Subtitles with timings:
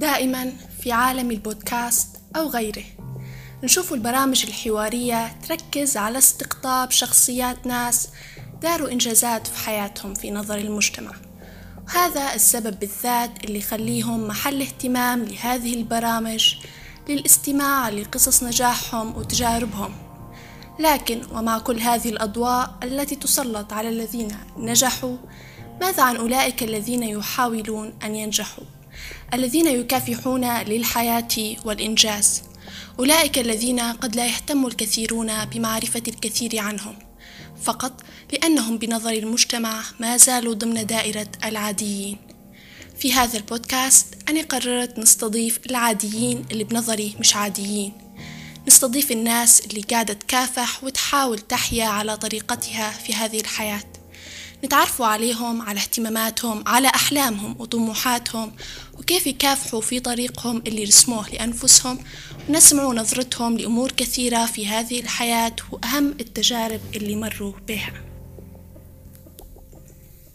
[0.00, 2.84] دائما في عالم البودكاست أو غيره.
[3.62, 8.08] نشوف البرامج الحوارية تركز على استقطاب شخصيات ناس
[8.62, 11.12] داروا إنجازات في حياتهم في نظر المجتمع.
[11.86, 16.54] وهذا السبب بالذات اللي يخليهم محل اهتمام لهذه البرامج
[17.08, 19.94] للاستماع لقصص نجاحهم وتجاربهم.
[20.78, 25.16] لكن ومع كل هذه الأضواء التي تسلط على الذين نجحوا
[25.80, 28.64] ماذا عن أولئك الذين يحاولون أن ينجحوا؟
[29.34, 32.42] الذين يكافحون للحياة والإنجاز.
[32.98, 36.98] أولئك الذين قد لا يهتم الكثيرون بمعرفة الكثير عنهم
[37.62, 38.02] فقط
[38.32, 42.18] لأنهم بنظر المجتمع ما زالوا ضمن دائرة العاديين.
[42.98, 47.92] في هذا البودكاست أنا قررت نستضيف العاديين اللي بنظري مش عاديين.
[48.66, 53.89] نستضيف الناس اللي قاعدة تكافح وتحاول تحيا على طريقتها في هذه الحياة.
[54.64, 58.52] نتعرفوا عليهم على اهتماماتهم على أحلامهم وطموحاتهم
[58.98, 61.98] وكيف يكافحوا في طريقهم اللي رسموه لأنفسهم
[62.48, 67.92] ونسمع نظرتهم لأمور كثيرة في هذه الحياة وأهم التجارب اللي مروا بها.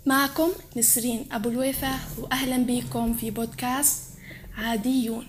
[0.05, 4.01] معكم نسرين أبو الويفة وأهلا بكم في بودكاست
[4.57, 5.27] عاديون.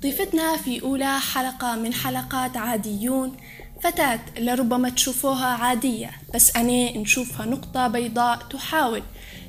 [0.00, 3.36] ضيفتنا في أولى حلقة من حلقات عاديون
[3.82, 9.02] فتاة لربما تشوفوها عادية بس أنا نشوفها نقطة بيضاء تحاول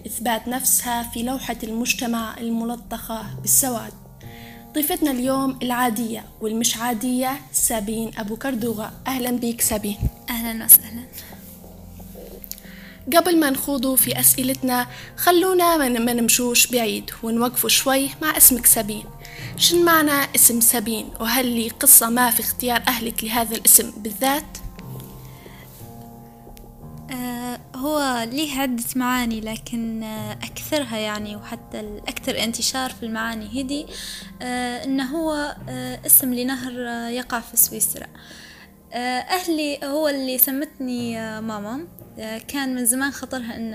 [0.07, 3.93] إثبات نفسها في لوحة المجتمع الملطخة بالسواد.
[4.73, 8.91] ضيفتنا اليوم العادية والمش عادية سابين أبو كردوغة.
[9.07, 9.97] أهلا بيك سابين.
[10.29, 11.03] أهلا وسهلا.
[13.15, 14.87] قبل ما نخوضوا في أسئلتنا
[15.17, 19.05] خلونا ما نمشوش بعيد ونوقفوا شوي مع اسمك سابين.
[19.57, 24.57] شن معنى اسم سابين وهل لي قصة ما في اختيار أهلك لهذا الاسم بالذات؟
[27.11, 33.85] آه هو ليه عدة معاني لكن آه أكثرها يعني وحتى الأكثر انتشار في المعاني هدي
[34.41, 35.55] آه إنه هو
[36.05, 36.73] اسم لنهر
[37.09, 38.07] يقع في سويسرا.
[38.93, 41.87] أهلي هو اللي سمتني ماما.
[42.47, 43.73] كان من زمان خطرها إن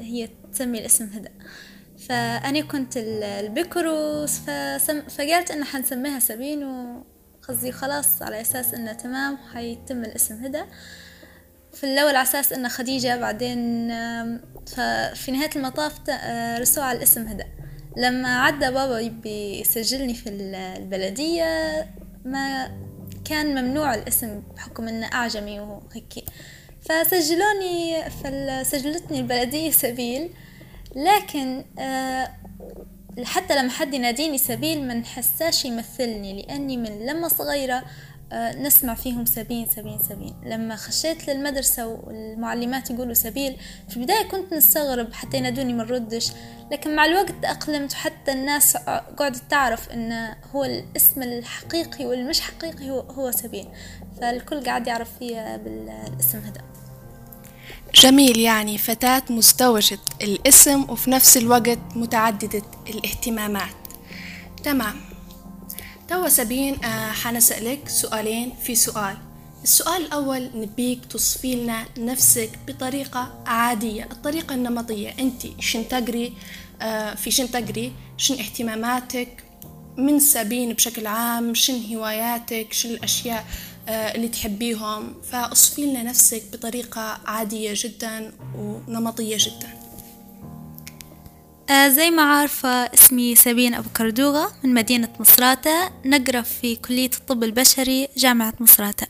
[0.00, 1.32] هي تسمي الاسم هدأ
[1.98, 5.02] فأنا كنت البكروس فسم...
[5.02, 10.66] فقالت إن حنسميها سابين وقصدي خلاص على أساس إنه تمام حيتم الاسم هدا
[11.72, 13.88] في الأول على أساس إنه خديجة بعدين
[14.66, 15.92] ففي نهاية المطاف
[16.60, 17.46] رسوا على الاسم هدا
[17.96, 21.86] لما عدى بابا يبي يسجلني في البلدية
[22.24, 22.70] ما
[23.24, 26.24] كان ممنوع الاسم بحكم إنه أعجمي وهيك.
[26.80, 30.30] فسجلوني فسجلتني البلدية سبيل.
[30.96, 32.28] لكن آه
[33.24, 37.84] حتى لما حد يناديني سبيل ما نحساش يمثلني لأني من لما صغيرة
[38.32, 43.56] آه نسمع فيهم سبين سبين سبين لما خشيت للمدرسة والمعلمات يقولوا سبيل
[43.88, 46.32] في البداية كنت نستغرب حتى ينادوني ما نردش
[46.72, 48.76] لكن مع الوقت تأقلمت وحتى الناس
[49.16, 53.68] قعدت تعرف إن هو الاسم الحقيقي والمش حقيقي هو, هو سبين
[54.20, 56.75] فالكل قاعد يعرف فيها بالاسم هذا.
[57.94, 63.74] جميل يعني فتاة مزدوجة الاسم وفي نفس الوقت متعددة الاهتمامات.
[64.64, 65.00] تمام.
[66.08, 69.16] توا سابين آه حنسألك سؤالين في سؤال.
[69.62, 74.08] السؤال الأول نبيك توصفي لنا نفسك بطريقة عادية.
[74.12, 76.32] الطريقة النمطية أنت شن تقري
[76.82, 79.44] آه في شن تقري؟ شن اهتماماتك؟
[79.96, 83.44] من سابين بشكل عام؟ شن هواياتك؟ شن الأشياء؟
[83.88, 85.14] اللي تحبيهم.
[85.32, 89.68] فاصفي لنا نفسك بطريقة عادية جدا ونمطية جدا.
[91.70, 95.90] آه زي ما عارفة اسمي سابين أبو كردوغة من مدينة مصراتة.
[96.04, 99.06] نقرأ في كلية الطب البشري جامعة مصراتة.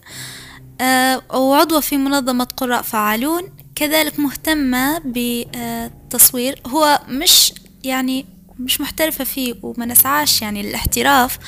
[0.81, 3.43] آه وعضوة في منظمة قراء فعالون.
[3.75, 7.53] كذلك مهتمة بالتصوير هو مش
[7.85, 8.27] يعني
[8.59, 11.39] مش محترفة فيه وما نسعاش يعني للاحتراف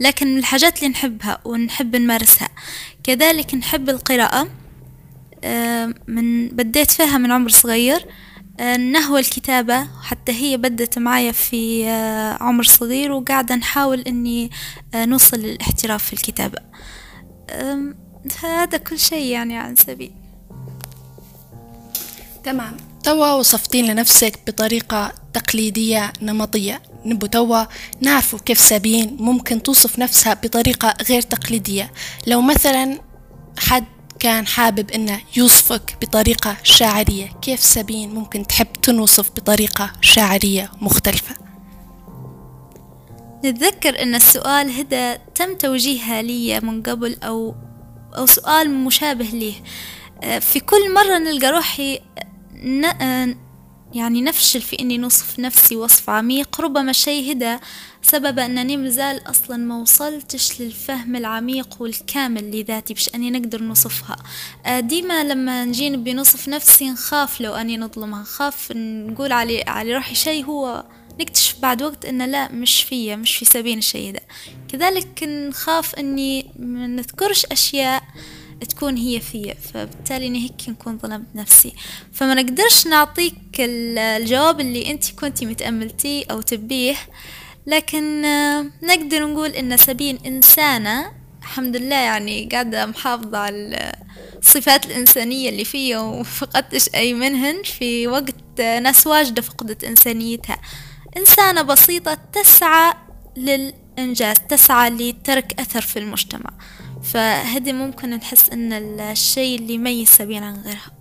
[0.00, 2.48] لكن من الحاجات اللي نحبها ونحب نمارسها.
[3.02, 4.48] كذلك نحب القراءة.
[6.08, 8.06] من بديت فيها من عمر صغير.
[8.78, 11.88] نهوى الكتابة حتى هي بدت معايا في
[12.40, 14.50] عمر صغير وقاعدة نحاول إني
[14.94, 16.58] نوصل للاحتراف في الكتابة.
[18.42, 20.12] هذا كل شيء يعني عن سبيل.
[22.44, 22.76] تمام.
[23.04, 26.82] توا وصفتين لنفسك بطريقة تقليدية نمطية.
[27.04, 27.64] نبو توا
[28.00, 31.92] نعرفوا كيف سابين ممكن توصف نفسها بطريقة غير تقليدية.
[32.26, 33.00] لو مثلا
[33.58, 33.84] حد
[34.18, 41.34] كان حابب إنه يوصفك بطريقة شاعرية كيف سابين ممكن تحب تنوصف بطريقة شاعرية مختلفة؟
[43.44, 47.54] نتذكر إن السؤال هذا تم توجيهها لي من قبل أو
[48.16, 49.54] أو سؤال مشابه ليه.
[50.40, 52.00] في كل مرة نلقى روحي
[53.94, 56.60] يعني نفشل في إني نوصف نفسي وصف عميق.
[56.60, 57.60] ربما شي هدا
[58.02, 64.16] سبب أنني مازال أصلا ما وصلتش للفهم العميق والكامل لذاتي باش أني نقدر نوصفها.
[64.66, 68.20] آه، ديما لما نجي نبي نوصف نفسي نخاف لو أني نظلمها.
[68.20, 70.84] نخاف نقول علي على روحي شي هو
[71.20, 74.20] نكتشف بعد وقت أن لا مش فيا مش في سبيل الشيء ده.
[74.68, 78.02] كذلك نخاف أني ما نذكرش أشياء
[78.68, 79.54] تكون هي فيا.
[79.54, 81.72] فبالتالي إني هيك نكون ظلمت نفسي.
[82.12, 86.96] فما نقدرش نعطيك الجواب اللي أنت كنتي متأملتيه أو تبيه
[87.66, 91.12] لكن آه، نقدر نقول إن سبين إنسانة
[91.42, 93.92] الحمد لله يعني قاعدة محافظة على
[94.38, 100.58] الصفات الإنسانية اللي فيا وفقدتش أي منهن في وقت ناس واجدة فقدت إنسانيتها.
[101.16, 102.94] إنسانة بسيطة تسعى
[103.36, 106.50] للإنجاز تسعى لترك أثر في المجتمع.
[107.04, 110.92] فهذه ممكن نحس إن الشيء اللي يميز سبين عن غيرها.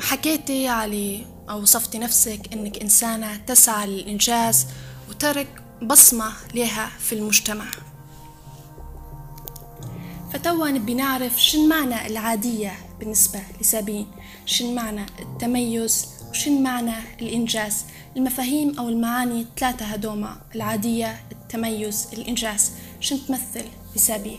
[0.00, 4.66] حكيتي علي أو وصفتي نفسك إنك إنسانة تسعى للإنجاز
[5.10, 7.64] وترك بصمة لها في المجتمع.
[10.32, 14.06] فتوا نبي نعرف شن معنى العادية بالنسبة لسابين
[14.46, 17.84] شن معنى التميز وشن معنى الإنجاز.
[18.16, 22.72] المفاهيم أو المعاني الثلاثة هدوما العادية التميز الإنجاز.
[23.00, 23.64] شن تمثل
[23.96, 24.38] لسابين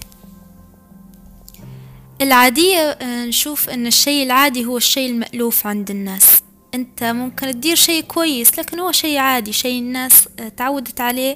[2.22, 6.42] العادية آه، نشوف أن الشيء العادي هو الشيء المألوف عند الناس.
[6.74, 11.36] أنت ممكن تدير شيء كويس لكن هو شيء عادي شيء الناس آه، تعودت عليه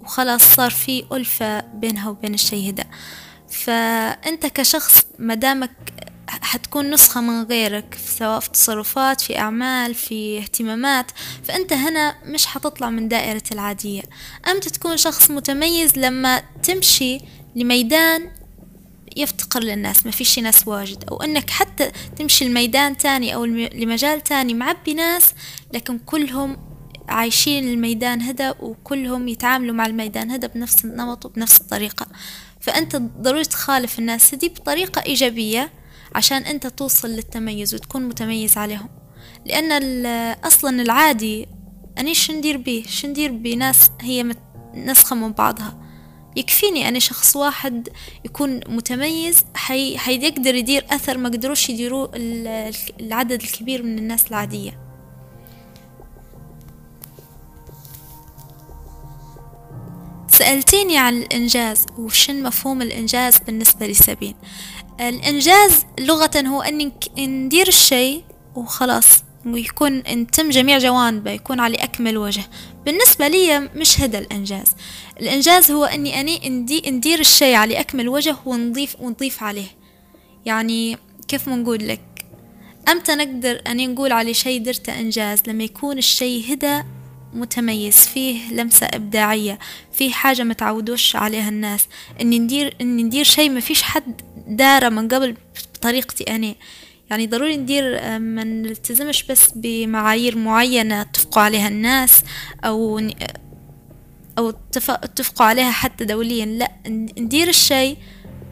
[0.00, 2.84] وخلاص صار في ألفة بينها وبين الشيء هذا
[3.50, 5.70] فأنت كشخص مدامك
[6.28, 11.10] حتكون نسخة من غيرك سواء في تصرفات في أعمال في اهتمامات.
[11.44, 14.02] فأنت هنا مش حتطلع من دائرة العادية.
[14.50, 17.20] أمتى تكون شخص متميز لما تمشي
[17.56, 18.30] لميدان
[19.16, 21.04] يفتقر للناس ما فيش ناس واجد.
[21.10, 25.32] أو أنك حتى تمشي لميدان تاني أو لمجال تاني معبي ناس
[25.74, 26.56] لكن كلهم
[27.08, 32.06] عايشين الميدان هذا وكلهم يتعاملوا مع الميدان هذا بنفس النمط وبنفس الطريقة.
[32.60, 35.77] فأنت ضروري تخالف الناس دي بطريقة إيجابية.
[36.18, 38.88] عشان أنت توصل للتميز وتكون متميز عليهم.
[39.46, 40.06] لأن
[40.44, 41.48] أصلا العادي
[41.98, 44.34] أني شندير بيه؟ شندير بناس هي
[44.74, 45.78] نسخة من بعضها.
[46.36, 47.88] يكفيني أنا شخص واحد
[48.24, 49.98] يكون متميز حي...
[49.98, 52.10] حيقدر يدير أثر ما قدروش يديروه
[53.00, 54.88] العدد الكبير من الناس العادية.
[60.28, 64.34] سألتيني عن الإنجاز وشن مفهوم الإنجاز بالنسبة لسابين
[65.00, 68.24] الإنجاز لغة هو أنك ندير الشيء
[68.54, 72.42] وخلاص ويكون أنتم جميع جوانبه يكون على أكمل وجه.
[72.86, 74.74] بالنسبة لي مش هذا الإنجاز.
[75.20, 79.68] الإنجاز هو أني أني ندي ندير الشيء على أكمل وجه ونضيف ونضيف عليه.
[80.46, 80.96] يعني
[81.28, 82.00] كيف ما نقول لك؟
[82.88, 86.84] أمتى نقدر أني نقول على شيء درته إنجاز؟ لما يكون الشيء هدا
[87.34, 89.58] متميز فيه لمسة إبداعية
[89.92, 91.88] فيه حاجة ما تعودوش عليها الناس.
[92.20, 95.36] إني ندير إني ندير شيء ما فيش حد داره من قبل
[95.74, 96.54] بطريقتي أنا.
[97.10, 102.22] يعني ضروري ندير آه، ما نلتزمش بس بمعايير معينة اتفقوا عليها الناس
[102.64, 103.00] أو
[104.38, 104.52] أو
[104.88, 106.46] اتفقوا عليها حتى دوليا.
[106.46, 106.70] لا
[107.18, 107.96] ندير الشيء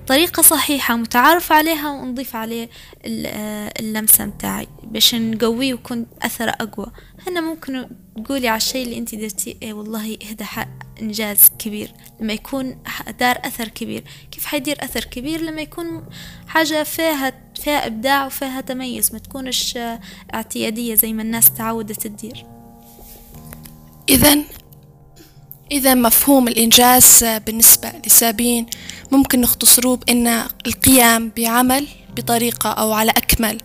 [0.06, 2.69] طريقة صحيحة متعارف عليها ونضيف عليه
[3.06, 6.87] آه، اللمسة متاعي باش نقويه ويكون أثره أقوى.
[7.26, 7.88] هنا ممكن
[8.25, 9.54] تقولي على الشيء اللي انت درتيه.
[9.62, 10.66] إيه والله هذا
[11.02, 11.92] إنجاز كبير.
[12.21, 12.78] لما يكون
[13.21, 14.04] دار أثر كبير.
[14.30, 16.04] كيف حيدير أثر كبير؟ لما يكون
[16.47, 19.12] حاجة فيها فيها إبداع وفيها تميز.
[19.12, 19.78] ما تكونش
[20.35, 22.47] اعتيادية زي ما الناس تعودت تدير.
[24.09, 24.38] إذا
[25.73, 28.66] إذا مفهوم الإنجاز بالنسبة لسابين
[29.12, 33.59] ممكن نختصروه بأن القيام بعمل بطريقة أو على أكمل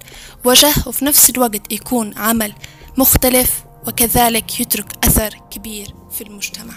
[0.46, 2.53] وجه وفي نفس الوقت يكون عمل
[2.98, 6.74] مختلف وكذلك يترك أثر كبير في المجتمع.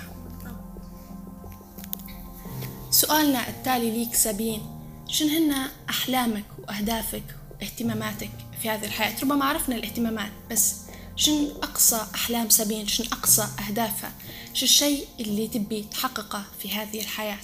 [2.91, 4.63] سؤالنا التالي ليك سابين
[5.09, 7.23] شن هن أحلامك وأهدافك
[7.61, 8.31] واهتماماتك
[8.63, 10.75] في هذه الحياة؟ ربما عرفنا الاهتمامات بس
[11.17, 14.13] شن أقصى أحلام سابين؟ شن أقصى أهدافها؟
[14.55, 17.39] شو الشيء اللي تبي تحققه في هذه الحياة؟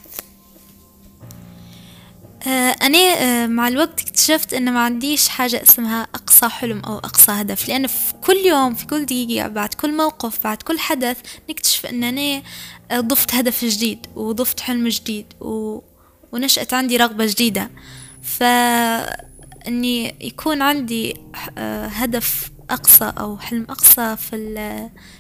[2.47, 7.69] أنا آه، مع الوقت اكتشفت إن ما عنديش حاجة اسمها أقصى حلم أو أقصى هدف
[7.69, 11.19] لأن في كل يوم في كل دقيقة بعد كل موقف بعد كل حدث
[11.51, 12.43] نكتشف إن أنا
[12.91, 15.81] آه، ضفت هدف جديد وضفت حلم جديد و...
[16.33, 17.71] ونشأت عندي رغبة جديدة.
[18.23, 21.17] فإني يكون عندي
[21.59, 24.37] هدف أقصى أو حلم أقصى في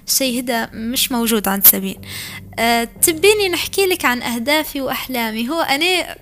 [0.07, 1.99] الشيء هذا مش موجود عند سبيل.
[3.03, 5.49] تبيني نحكي لك عن أهدافي وأحلامي.
[5.49, 6.17] هو أنا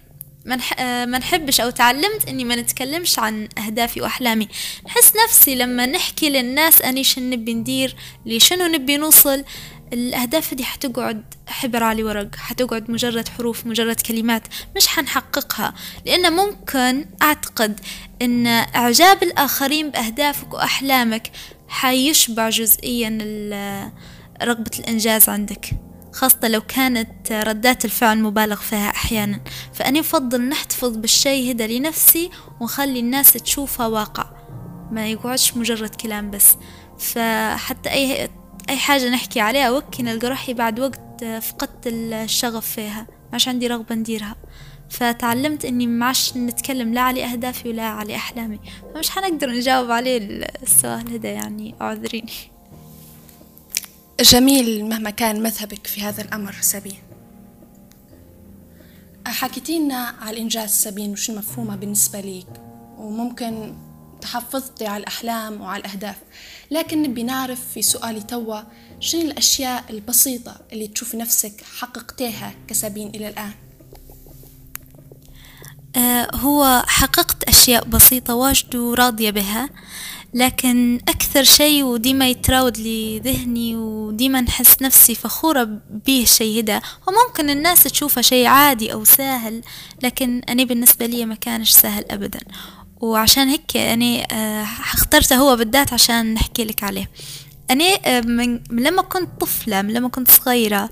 [0.56, 0.80] نح...
[0.80, 4.48] ما نحبش أو تعلمت إني ما نتكلمش عن أهدافي وأحلامي.
[4.86, 9.44] نحس نفسي لما نحكي للناس أني شنو نبي ندير لشنو نبي نوصل
[9.92, 14.42] الأهداف دي حتقعد حبر على ورق حتقعد مجرد حروف مجرد كلمات
[14.76, 15.74] مش حنحققها.
[16.06, 17.80] لأن ممكن أعتقد
[18.22, 21.30] أن إعجاب الآخرين بأهدافك وأحلامك
[21.68, 23.08] حيشبع جزئيا
[24.42, 25.70] رغبة الإنجاز عندك.
[26.18, 29.40] خاصة لو كانت ردات الفعل مبالغ فيها أحيانا.
[29.72, 34.30] فأنا أفضل نحتفظ بالشي هذا لنفسي ونخلي الناس تشوفها واقع.
[34.92, 36.56] ما يقعدش مجرد كلام بس.
[36.98, 38.28] فحتى أي
[38.68, 43.06] أي حاجة نحكي عليها وكي نلقى روحي بعد وقت فقدت الشغف فيها.
[43.32, 44.36] ماش عندي رغبة نديرها.
[44.90, 48.60] فتعلمت إني معش نتكلم لا على أهدافي ولا على أحلامي.
[48.94, 50.18] فمش حنقدر نجاوب عليه
[50.62, 52.57] السؤال هذا يعني أعذريني.
[54.20, 56.98] جميل مهما كان مذهبك في هذا الأمر سابين
[59.26, 62.46] حكيتينا على الإنجاز سابين وشو مفهومها بالنسبة ليك؟
[62.96, 63.74] وممكن
[64.20, 66.16] تحفظتي على الأحلام وعلى الأهداف.
[66.70, 68.60] لكن نبي نعرف في سؤالي توا
[69.00, 73.52] شنو الأشياء البسيطة اللي تشوفي نفسك حققتيها كسابين إلى الآن؟
[75.96, 79.70] آه هو حققت أشياء بسيطة واجد وراضية بها.
[80.34, 85.68] لكن أكثر شيء وديما يتراود لي ذهني وديما نحس نفسي فخورة
[86.06, 89.62] به الشيء هدا وممكن الناس تشوفه شيء عادي أو سهل
[90.02, 92.40] لكن أنا بالنسبة لي ما كانش سهل أبدا.
[93.00, 97.10] وعشان هيك أنا آه، اخترته هو بالذات عشان نحكي لك عليه.
[97.70, 100.90] أنا آه، من لما كنت طفلة من لما كنت صغيرة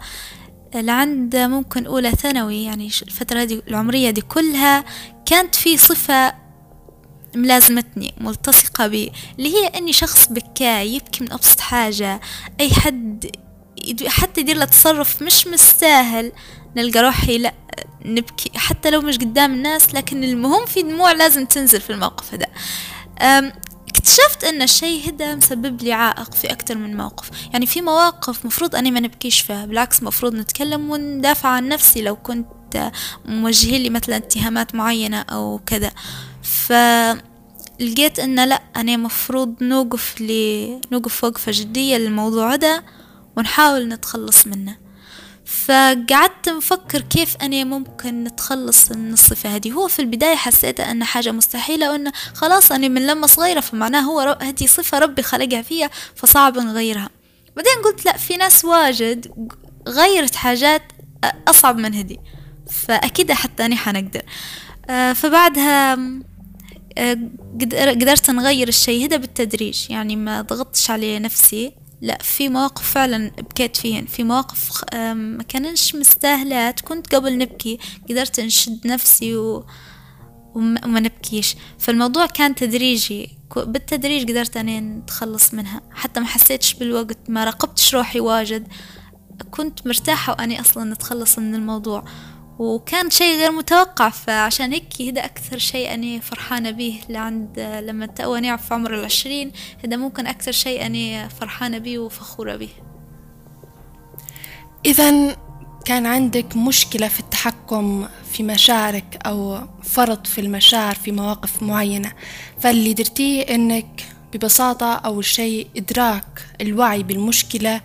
[0.74, 4.84] لعند ممكن أولى ثانوي يعني الفترة دي العمرية دي كلها
[5.26, 6.45] كانت في صفة
[7.36, 12.20] ملازمتني ملتصقة بي اللي هي أني شخص بكاي يبكي من أبسط حاجة.
[12.60, 13.30] أي حد
[14.06, 16.32] حتى يدير له تصرف مش مستاهل
[16.76, 17.54] نلقى روحي لا
[18.04, 18.58] نبكي.
[18.58, 22.46] حتى لو مش قدام الناس لكن المهم في دموع لازم تنزل في الموقف هذا.
[23.88, 27.30] اكتشفت أن الشيء هذا مسبب لي عائق في أكثر من موقف.
[27.52, 32.16] يعني في مواقف مفروض أني ما نبكيش فيها بالعكس مفروض نتكلم وندافع عن نفسي لو
[32.16, 32.92] كنت
[33.24, 35.92] موجهين لي مثلا اتهامات معينة أو كذا.
[36.46, 42.84] فلقيت إن لأ أنا مفروض نوقف لي نوقف وقفة جدية للموضوع ده
[43.36, 44.76] ونحاول نتخلص منه.
[45.44, 49.72] فقعدت نفكر كيف أنا ممكن نتخلص من الصفة هذه.
[49.72, 54.38] هو في البداية حسيت أن حاجة مستحيلة وأن خلاص أنا من لما صغيرة فمعناه هو
[54.42, 57.10] هذه صفة ربي خلقها فيها فصعب نغيرها.
[57.56, 59.50] بعدين قلت لأ في ناس واجد
[59.88, 60.82] غيرت حاجات
[61.48, 62.16] أصعب من هذه.
[62.70, 64.22] فأكيد حتى أنا حنقدر.
[64.90, 65.98] آه، فبعدها
[67.60, 69.90] قدرت نغير الشيء هذا بالتدريج.
[69.90, 71.72] يعني ما ضغطتش على نفسي.
[72.02, 74.06] لا في مواقف فعلا بكيت فيهن.
[74.06, 74.84] في مواقف
[75.14, 76.80] ما كانش مستاهلات.
[76.80, 77.78] كنت قبل نبكي.
[78.10, 79.66] قدرت نشد نفسي و...
[80.54, 81.56] وما نبكيش.
[81.78, 83.30] فالموضوع كان تدريجي.
[83.56, 85.80] بالتدريج قدرت أني نتخلص منها.
[85.90, 87.18] حتى ما حسيتش بالوقت.
[87.28, 88.68] ما راقبتش روحي واجد.
[89.50, 92.04] كنت مرتاحة وأني أصلا نتخلص من الموضوع.
[92.58, 98.58] وكان شيء غير متوقع فعشان هيك هذا أكثر شيء أنا فرحانة به لعند لما تأواني
[98.58, 99.52] في عمر العشرين
[99.84, 102.68] هذا ممكن أكثر شيء أنا فرحانة به وفخورة به
[104.86, 105.36] إذا
[105.84, 112.12] كان عندك مشكلة في التحكم في مشاعرك أو فرط في المشاعر في مواقف معينة
[112.60, 117.80] فاللي درتيه إنك ببساطة أول شيء إدراك الوعي بالمشكلة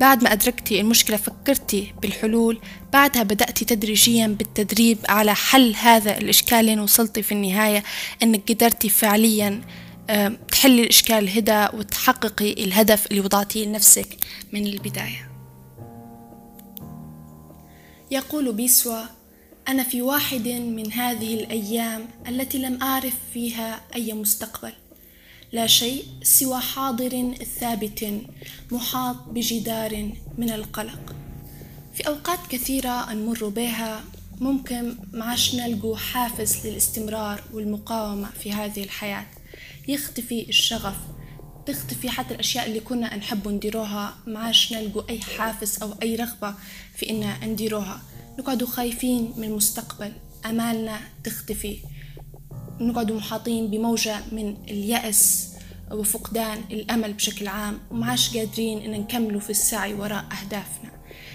[0.00, 2.60] بعد ما أدركتي المشكلة فكرتي بالحلول
[2.92, 7.84] بعدها بدأتي تدريجيا بالتدريب على حل هذا الإشكال لين وصلتي في النهاية
[8.22, 9.60] أنك قدرتي فعليا
[10.50, 14.16] تحلي الإشكال هدا وتحققي الهدف اللي وضعتيه لنفسك
[14.52, 15.30] من البداية.
[18.10, 19.02] يقول بيسوا
[19.68, 24.72] أنا في واحد من هذه الأيام التي لم أعرف فيها أي مستقبل.
[25.52, 28.20] لا شيء سوى حاضر ثابت
[28.70, 31.14] محاط بجدار من القلق.
[31.94, 34.04] في أوقات كثيرة نمر بها.
[34.40, 39.26] ممكن معاش نلقوا حافز للاستمرار والمقاومة في هذه الحياة.
[39.88, 40.96] يختفي الشغف
[41.66, 46.54] تختفي حتى الأشياء اللي كنا نحب نديروها معاش نلقوا أي حافز أو أي رغبة
[46.96, 48.02] في إن نديروها.
[48.38, 50.12] نقعدوا خايفين من المستقبل.
[50.46, 51.78] أمالنا تختفي.
[52.80, 55.50] نقعد محاطين بموجة من اليأس
[55.90, 57.78] وفقدان الأمل بشكل عام.
[57.90, 60.89] ومعاش قادرين إن نكملوا في السعي وراء أهدافنا.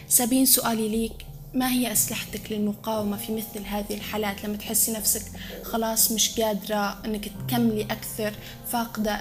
[0.09, 1.25] سابين سؤالي ليك.
[1.53, 5.21] ما هي أسلحتك للمقاومة في مثل هذه الحالات؟ لما تحسي نفسك
[5.63, 8.33] خلاص مش قادرة أنك تكملي أكثر
[8.67, 9.11] فاقدة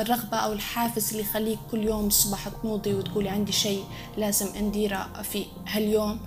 [0.00, 3.84] الرغبة أو الحافز اللي يخليك كل يوم الصبح تنوضي وتقولي عندي شيء
[4.16, 6.20] لازم أنديرة في هاليوم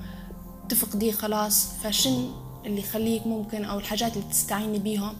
[0.69, 1.67] تفقديه خلاص.
[1.83, 2.31] فشن
[2.65, 5.15] اللي يخليك ممكن أو الحاجات اللي تستعيني بيهم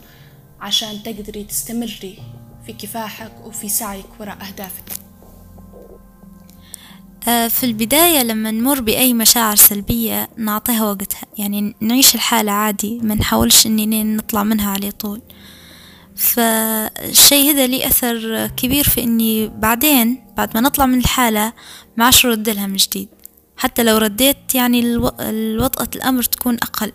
[0.60, 2.20] عشان تقدري تستمري
[2.66, 5.01] في كفاحك وفي سعيك وراء أهدافك؟
[7.26, 11.22] في البداية لما نمر بأي مشاعر سلبية نعطيها وقتها.
[11.38, 15.22] يعني نعيش الحالة عادي ما نحاولش إني نطلع منها على طول.
[16.16, 21.54] فالشي هذا لي أثر كبير في إني بعدين بعد ما نطلع من الحالة
[21.98, 23.10] ما عادش رد لها من جديد.
[23.58, 24.80] حتى لو رديت يعني
[25.20, 26.92] الوطأة الأمر تكون أقل.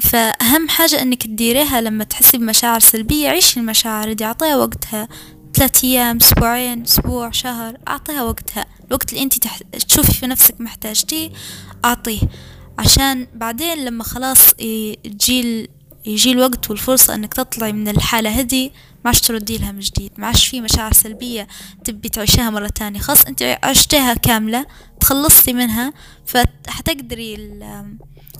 [0.00, 5.08] فأهم حاجة إنك تديريها لما تحسي بمشاعر سلبية عيشي المشاعر دي أعطيها وقتها.
[5.54, 8.66] ثلاثة أيام أسبوعين أسبوع شهر أعطيها وقتها.
[8.88, 9.58] الوقت اللي أنت تح...
[9.88, 11.30] تشوفي في نفسك محتاجتيه
[11.84, 12.20] أعطيه.
[12.78, 15.70] عشان بعدين لما خلاص يجي
[16.06, 18.68] يجي الوقت والفرصة إنك تطلعي من الحالة هذي
[19.04, 20.12] ما عادش تردي لها من جديد.
[20.18, 21.48] ما عادش في مشاعر سلبية
[21.84, 23.00] تبي تعيشها مرة تانية.
[23.00, 24.66] خلاص انت عشتها كاملة
[25.00, 25.92] تخلصتي منها
[26.26, 27.60] فحتقدري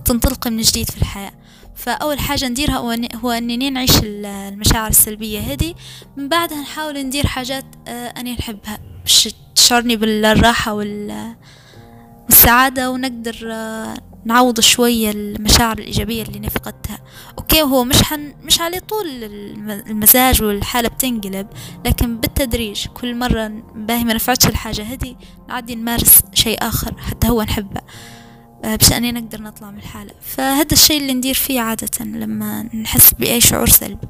[0.05, 1.33] تنطلقي من جديد في الحياة.
[1.77, 2.77] فأول حاجة نديرها
[3.15, 5.75] هو أنني نعيش المشاعر السلبية هذه.
[6.17, 8.79] من بعدها نحاول ندير حاجات آه، أنا نحبها.
[9.03, 10.75] باش تشعرني بالراحة
[12.29, 16.99] والسعادة ونقدر آه، نعوض شوية المشاعر الإيجابية اللي نفقدتها.
[17.39, 19.07] أوكي هو مش حن مش على طول
[19.69, 21.47] المزاج والحالة بتنقلب
[21.87, 25.17] لكن بالتدريج كل مرة باهي ما نفعتش الحاجة هذي
[25.49, 27.81] نعدي نمارس شيء آخر حتى هو نحبه.
[28.65, 30.15] باش أني نقدر نطلع من الحالة.
[30.21, 34.07] فهذا الشيء اللي ندير فيه عادة لما نحس بأي شعور سلبي.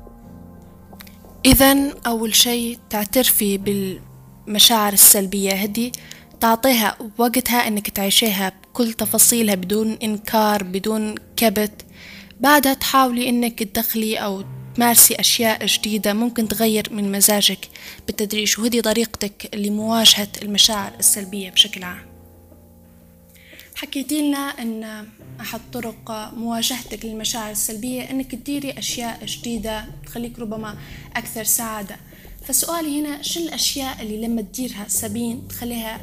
[1.46, 5.92] إذا أول شيء تعترفي بالمشاعر السلبية هدي
[6.40, 11.84] تعطيها وقتها إنك تعيشيها بكل تفاصيلها بدون إنكار بدون كبت.
[12.40, 14.44] بعدها تحاولي إنك تدخلي أو
[14.74, 17.68] تمارسي أشياء جديدة ممكن تغير من مزاجك
[18.06, 22.13] بالتدريج وهذه طريقتك لمواجهة المشاعر السلبية بشكل عام.
[23.74, 25.06] حكيتي لنا أن
[25.40, 30.76] أحد طرق مواجهتك للمشاعر السلبية أنك تديري أشياء جديدة تخليك ربما
[31.16, 31.96] أكثر سعادة.
[32.44, 36.00] فسؤالي هنا شو الأشياء اللي لما تديرها سابين تخليها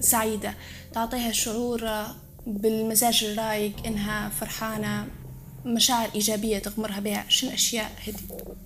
[0.00, 0.54] سعيدة؟
[0.94, 1.90] تعطيها شعور
[2.46, 5.06] بالمزاج الرايق إنها فرحانة
[5.64, 7.24] مشاعر إيجابية تغمرها بها.
[7.28, 8.63] شو الأشياء هدي آه،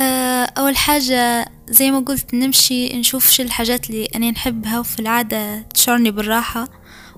[0.00, 6.10] أول حاجة زي ما قلت نمشي نشوف شو الحاجات اللي أنا نحبها وفي العادة تشعرني
[6.10, 6.68] بالراحة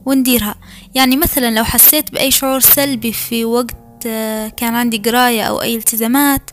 [0.06, 0.54] ونديرها.
[0.94, 5.76] يعني مثلا لو حسيت بأي شعور سلبي في وقت آه، كان عندي قراية أو أي
[5.76, 6.50] التزامات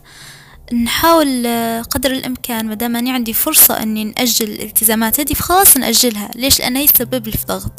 [0.72, 6.30] نحاول آه، قدر الإمكان مادام أني عندي فرصة أني نأجل الالتزامات هذه فخلاص نأجلها.
[6.34, 7.72] ليش؟ لأنها يسبب لي في ضغط.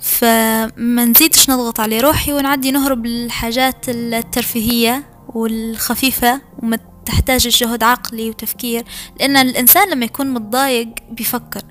[0.00, 8.84] فما نزيدش نضغط على روحي ونعدي نهرب للحاجات الترفيهية والخفيفة وما تحتاج جهد عقلي وتفكير
[9.20, 11.62] لأن الإنسان لما يكون متضايق بيفكر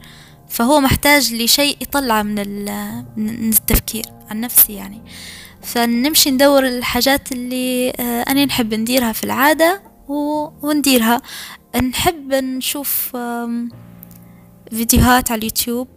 [0.49, 2.65] فهو محتاج لشيء يطلع من,
[3.17, 5.01] من التفكير عن نفسي يعني.
[5.61, 9.81] فنمشي ندور الحاجات اللي آه، أنا نحب نديرها في العادة
[10.61, 11.21] ونديرها.
[11.89, 13.17] نحب نشوف
[14.69, 15.87] فيديوهات على اليوتيوب.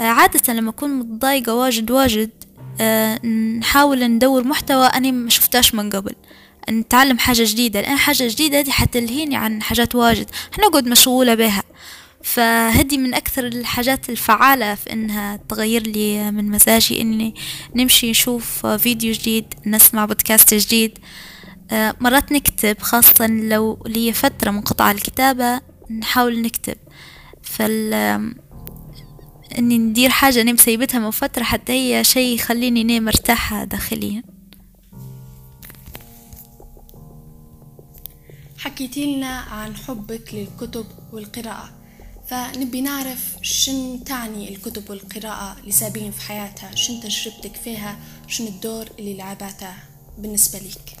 [0.00, 2.30] آه، عادة لما أكون متضايقة واجد واجد
[2.80, 6.14] آه، نحاول ندور محتوى أنا ما شفتاش من قبل.
[6.70, 7.80] نتعلم حاجة جديدة.
[7.80, 10.30] لأن حاجة جديدة دي حتلهيني عن حاجات واجد.
[10.52, 11.62] حنقعد مشغولة بها.
[12.22, 17.34] فهدي من أكثر الحاجات الفعالة في إنها تغير لي من مزاجي إني
[17.74, 20.98] نمشي نشوف فيديو جديد نسمع بودكاست جديد.
[21.72, 26.76] مرات نكتب خاصة لو لي فترة منقطعة الكتابة نحاول نكتب.
[27.42, 27.94] فال
[29.58, 34.31] إني ندير حاجة أنا مسيبتها من فترة حتى هي شي يخليني أنا مرتاحة داخليا.
[38.62, 41.70] حكيتي لنا عن حبك للكتب والقراءة.
[42.26, 47.96] فنبي نعرف شن تعني الكتب والقراءة لسابين في حياتها شن تجربتك فيها
[48.26, 49.74] شن الدور اللي لعبتها
[50.18, 50.96] بالنسبة ليك؟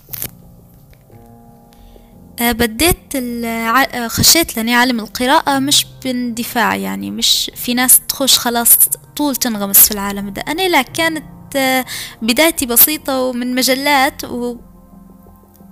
[2.40, 8.78] آه، بديت آه، خشيت لأني عالم القراءة مش باندفاع يعني مش في ناس تخش خلاص
[9.16, 10.42] طول تنغمس في العالم ده.
[10.48, 11.84] أنا لا كانت آه،
[12.22, 14.56] بدايتي بسيطة ومن مجلات و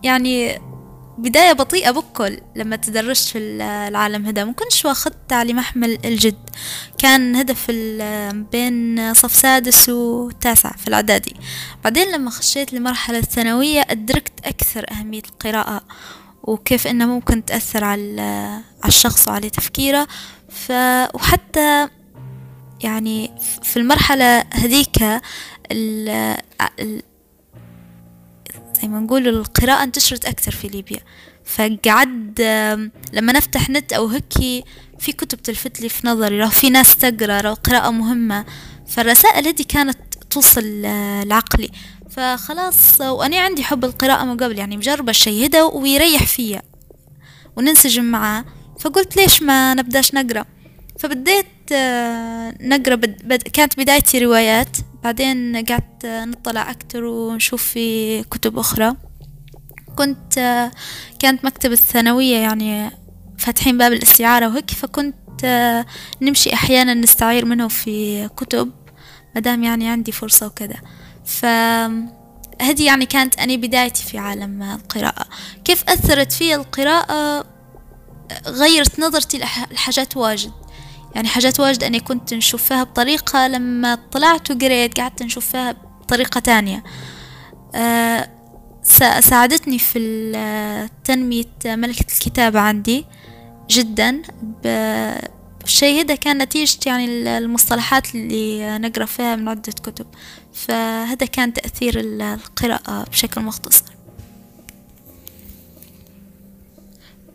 [0.03, 0.70] يعني
[1.21, 4.45] بداية بطيئة بكل لما تدرجت في العالم هذا.
[4.45, 6.51] ما كنتش واخدت على محمل الجد.
[6.99, 7.71] كان هدف
[8.53, 11.37] بين صف سادس وتاسع في الإعدادي.
[11.85, 15.83] بعدين لما خشيت لمرحلة الثانوية أدركت أكثر أهمية القراءة
[16.43, 20.09] وكيف انها ممكن تأثر على الشخص وعلى تفكيره.
[20.49, 20.73] ف
[21.15, 21.89] وحتى
[22.81, 23.31] يعني
[23.63, 24.97] في المرحلة هذيك.
[28.83, 31.01] زي ما نقول القراءة انتشرت أكثر في ليبيا.
[31.45, 32.41] فقعد
[33.13, 34.65] لما نفتح نت أو هكي
[34.99, 38.45] في كتب تلفت لي في نظري لو في ناس تقرأ لو قراءة مهمة.
[38.87, 39.99] فالرسائل هذه كانت
[40.31, 40.83] توصل
[41.25, 41.71] لعقلي.
[42.11, 46.63] فخلاص وأنا عندي حب القراءة من قبل يعني مجربة الشي هدا ويريح فيا
[47.57, 48.45] وننسجم معاه.
[48.81, 50.45] فقلت ليش ما نبدأش نقرأ؟
[50.99, 53.43] فبديت آه، نقرأ بد...
[53.43, 58.95] كانت بدايتي روايات بعدين قعدت نطلع أكتر ونشوف في كتب أخرى.
[59.97, 60.71] كنت آه،
[61.19, 62.91] كانت مكتبة الثانوية يعني
[63.39, 65.87] فاتحين باب الاستعارة وهيك فكنت آه،
[66.23, 68.71] نمشي أحيانا نستعير منه في كتب
[69.37, 70.77] مدام يعني عندي فرصة وكذا.
[71.25, 75.27] فهذه يعني كانت أني بدايتي في عالم القراءة.
[75.65, 77.45] كيف أثرت في القراءة؟
[78.47, 79.39] غيرت نظرتي
[79.73, 80.53] لحاجات واجد.
[81.15, 86.85] يعني حاجات واجد أني كنت نشوفها بطريقة لما طلعت وقريت قعدت نشوفها بطريقة تانية.
[87.75, 88.29] أه
[89.21, 93.05] ساعدتني في تنمية ملكة الكتابة عندي
[93.71, 94.23] جدا
[95.65, 97.05] الشيء هذا كان نتيجة يعني
[97.39, 100.07] المصطلحات اللي نقرأ فيها من عدة كتب.
[100.53, 103.85] فهذا كان تأثير القراءة بشكل مختصر.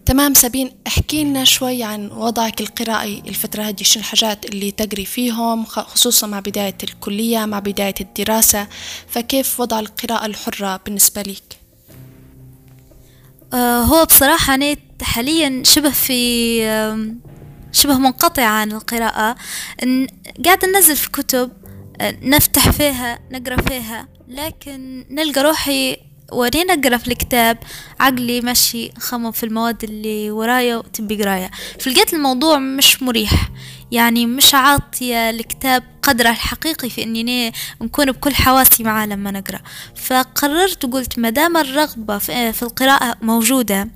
[0.06, 5.65] تمام سابين احكي لنا شوي عن وضعك القرائي الفترة هذه شنو الحاجات اللي تقري فيهم
[5.65, 8.68] خصوصا مع بداية الكلية مع بداية الدراسة
[9.08, 11.60] فكيف وضع القراءة الحرة بالنسبة لك؟
[13.54, 16.62] آه هو بصراحة أنا حاليا شبه في
[17.72, 19.36] شبه منقطعة عن القراءة
[20.46, 21.52] قاعدة ننزل في كتب
[22.02, 25.98] آه، نفتح فيها نقرأ فيها لكن نلقى روحي
[26.32, 27.58] ورينا أقرأ في الكتاب
[28.00, 33.50] عقلي ماشي خمم في المواد اللي ورايا وتبي قراية فلقيت الموضوع مش مريح
[33.92, 39.60] يعني مش عاطية الكتاب قدره الحقيقي في إني نكون بكل حواسي معاه لما نقرأ.
[39.96, 43.88] فقررت وقلت مدام الرغبة في القراءة موجودة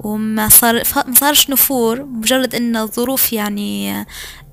[0.00, 4.06] وما صار ما صارش نفور مجرد إن الظروف يعني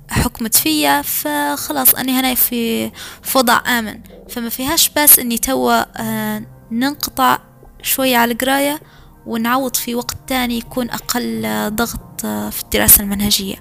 [0.10, 2.91] حكمت فيا فخلاص اني هنا في
[3.36, 3.99] وضع آمن.
[4.29, 7.39] فما فيهاش بس إني توا آه، ننقطع
[7.82, 8.79] شوية على القراية
[9.25, 11.41] ونعوض في وقت تاني يكون أقل
[11.75, 13.55] ضغط في الدراسة المنهجية.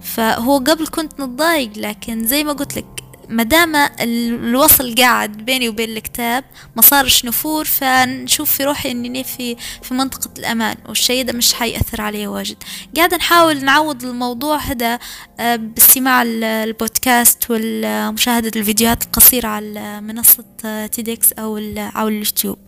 [0.00, 3.01] فهو قبل كنت نتضايق لكن زي ما قلت لك
[3.32, 6.44] مدام الوصل قاعد بيني وبين الكتاب
[6.76, 12.00] ما صارش نفور فنشوف في روحي إني في في منطقة الأمان والشيء ده مش حيأثر
[12.00, 12.56] علي واجد.
[12.96, 14.98] قاعدة نحاول نعوض الموضوع هذا
[15.40, 22.58] آه، باستماع البودكاست ومشاهدة الفيديوهات القصيرة على منصة TEDx أو أو اليوتيوب.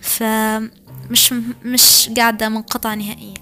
[0.00, 1.32] فمش
[1.64, 3.34] مش قاعدة منقطعة نهائيا.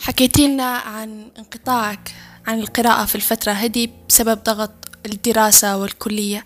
[0.00, 2.14] حكيتي لنا عن انقطاعك
[2.46, 4.70] عن القراءة في الفترة هذه بسبب ضغط
[5.06, 6.44] الدراسة والكلية.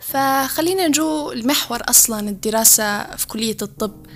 [0.00, 4.06] فخلينا نجو المحور أصلا الدراسة في كلية الطب.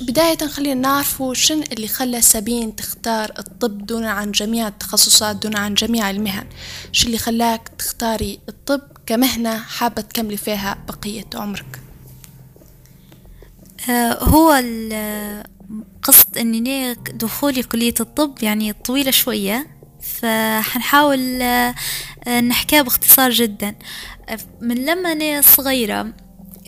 [0.00, 5.74] بداية خلينا نعرفوا شن اللي خلى سابين تختار الطب دون عن جميع التخصصات دون عن
[5.74, 6.46] جميع المهن؟
[6.92, 11.80] شو اللي خلاك تختاري الطب كمهنة حابة تكملي فيها بقية عمرك؟
[13.90, 14.62] آه، هو
[16.02, 19.66] قصة إني دخولي كلية الطب يعني طويلة شوية.
[20.02, 21.74] فحنحاول آه،
[22.28, 23.74] نحكيها باختصار جدا.
[24.60, 26.12] من لما أنا صغيرة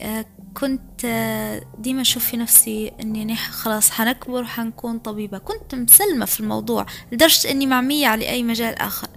[0.01, 5.39] آه، كنت آه، ديما أشوف في نفسي إني خلاص حنكبر وحنكون طبيبة.
[5.39, 9.09] كنت مسلمة في الموضوع لدرجة إني معمية على أي مجال آخر.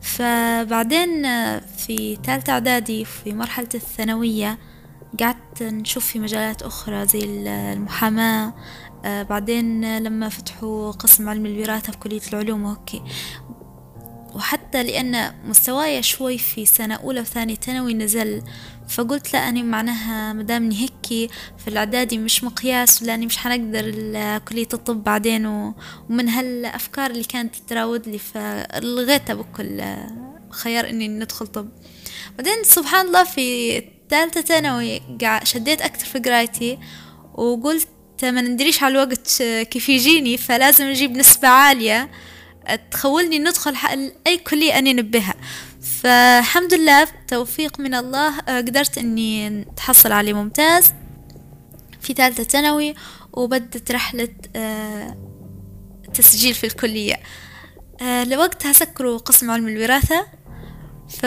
[0.00, 1.22] فبعدين
[1.60, 4.58] في ثالثة إعدادي في مرحلة الثانوية
[5.20, 8.54] قعدت نشوف في مجالات أخرى زي المحاماة.
[9.04, 13.02] بعدين لما فتحوا قسم علم الوراثة في كلية العلوم وهكي
[14.34, 18.42] وحتى لأن مستواي شوي في سنة أولى وثانية ثانوي نزل
[18.88, 23.90] فقلت لا أنا معناها مدامني هيكي في الإعدادي مش مقياس لأني مش حنقدر
[24.38, 29.82] كلية الطب بعدين ومن هالأفكار اللي كانت تراود لي فلغيتها بكل
[30.50, 31.68] خيار إني ندخل طب.
[32.38, 35.02] بعدين سبحان الله في ثالثة ثانوي
[35.44, 36.78] شديت أكثر في قرايتي
[37.34, 37.88] وقلت
[38.22, 42.10] ما ندريش على الوقت كيف يجيني فلازم نجيب نسبة عالية
[42.76, 43.74] تخولني ندخل
[44.26, 45.34] أي كلية أنا نبهها
[46.02, 50.92] فالحمد لله توفيق من الله آه، قدرت أني تحصل عليه ممتاز
[52.00, 52.94] في ثالثة ثانوي
[53.32, 55.16] وبدت رحلة آه،
[56.14, 57.20] تسجيل في الكلية.
[58.02, 60.26] آه، لوقتها سكروا قسم علم الوراثة
[61.08, 61.26] ف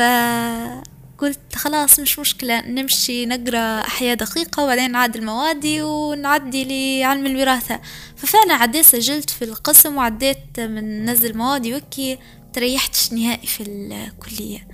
[1.23, 7.79] قلت خلاص مش مشكلة نمشي نقرأ أحياء دقيقة وبعدين نعدل الموادي ونعدي لعلم الوراثة.
[8.15, 12.17] ففعلا عديت سجلت في القسم وعديت من نزل موادي وكي
[12.53, 14.67] تريحتش نهائي في الكلية.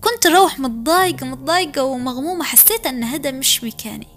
[0.00, 4.08] كنت أروح متضايقة متضايقة ومغمومة حسيت أن هذا مش مكاني.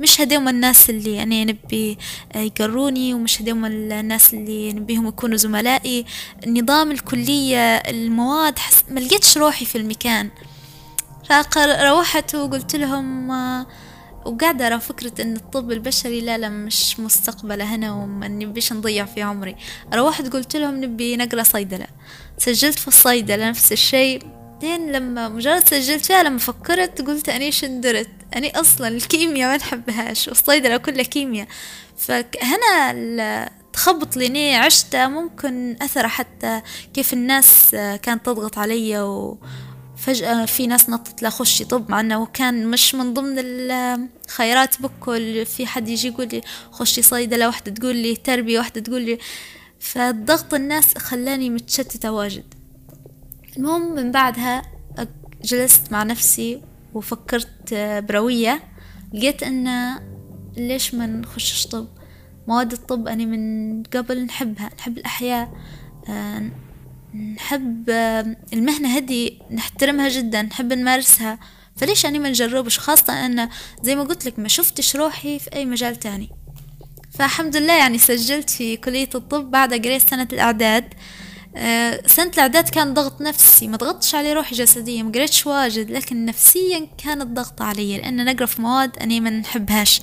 [0.00, 1.98] مش هديهم الناس اللي يعني نبي
[2.36, 6.04] يقروني ومش هديهم الناس اللي نبيهم يكونوا زملائي.
[6.46, 8.84] نظام الكلية المواد حس...
[8.90, 10.30] ملقيتش روحي في المكان.
[11.30, 13.30] فروحت وقلت لهم
[14.24, 19.22] وقاعدة أرى فكرة إن الطب البشري لا لا مش مستقبله هنا وما نبيش نضيع في
[19.22, 19.56] عمري.
[19.96, 21.86] واحد قلت لهم نبي نقرأ صيدلة.
[22.38, 24.22] سجلت في الصيدلة نفس الشيء.
[24.52, 30.28] بعدين لما مجرد سجلت فيها لما فكرت قلت أني شندرت أني أصلا الكيمياء ما نحبهاش
[30.28, 31.48] والصيدلة كلها كيمياء.
[31.96, 36.62] فهنا التخبط اللي عشته ممكن أثر حتى
[36.94, 37.70] كيف الناس
[38.02, 39.38] كانت تضغط علي و
[40.00, 45.46] فجأة في ناس نطت لا خشي طب مع انه كان مش من ضمن الخيارات بكل
[45.46, 49.18] في حد يجي يقول لي خشي صيدلة واحدة تقول لي تربية واحدة تقول لي.
[49.80, 52.54] فالضغط الناس خلاني متشتتة واجد.
[53.56, 54.62] المهم من بعدها
[55.44, 56.62] جلست مع نفسي
[56.94, 57.74] وفكرت
[58.08, 58.62] بروية.
[59.14, 59.94] لقيت إن
[60.56, 61.88] ليش ما نخشش طب؟
[62.48, 65.52] مواد الطب أنا من قبل نحبها نحب الأحياء.
[66.08, 66.50] آه،
[67.14, 67.90] نحب
[68.52, 71.38] المهنة هدي نحترمها جدا نحب نمارسها.
[71.76, 73.48] فليش أنا ما نجربش؟ خاصة أن
[73.82, 76.30] زي ما قلت لك ما شفتش روحي في أي مجال تاني.
[77.18, 80.94] فالحمد لله يعني سجلت في كلية الطب بعد قريت سنة الإعداد.
[81.56, 86.24] أه سنة الإعداد كان ضغط نفسي ما ضغطش علي روحي جسديا ما قريتش واجد لكن
[86.24, 90.02] نفسيا كان الضغط علي لأن نقرأ في مواد أنا ما نحبهاش.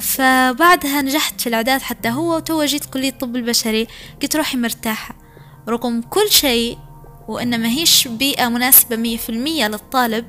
[0.00, 3.86] فبعدها نجحت في الإعداد حتى هو وتو جيت كلية الطب البشري
[4.22, 5.25] قلت روحي مرتاحة.
[5.68, 6.78] رغم كل شيء
[7.28, 10.26] وإن ما هيش بيئة مناسبة مية في المية للطالب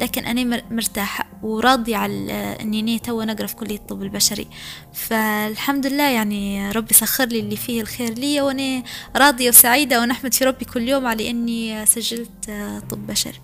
[0.00, 4.46] لكن أنا مرتاحة وراضية على إني تو نقرأ في كلية الطب البشري.
[4.94, 8.82] فالحمد لله يعني ربي سخر لي اللي فيه الخير لي وأنا
[9.16, 12.50] راضية وسعيدة ونحمد في ربي كل يوم على إني سجلت
[12.90, 13.40] طب بشري.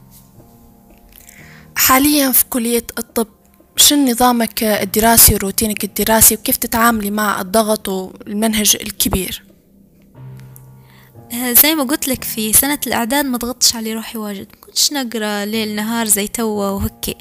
[1.77, 3.27] حاليا في كلية الطب
[3.77, 9.54] شو نظامك الدراسي وروتينك الدراسي وكيف تتعاملي مع الضغط والمنهج الكبير؟
[11.53, 14.47] زي ما قلت لك في سنة الإعداد ما ضغطش علي روحي واجد.
[14.61, 17.17] كنتش نقرأ ليل نهار زي توا وهكي.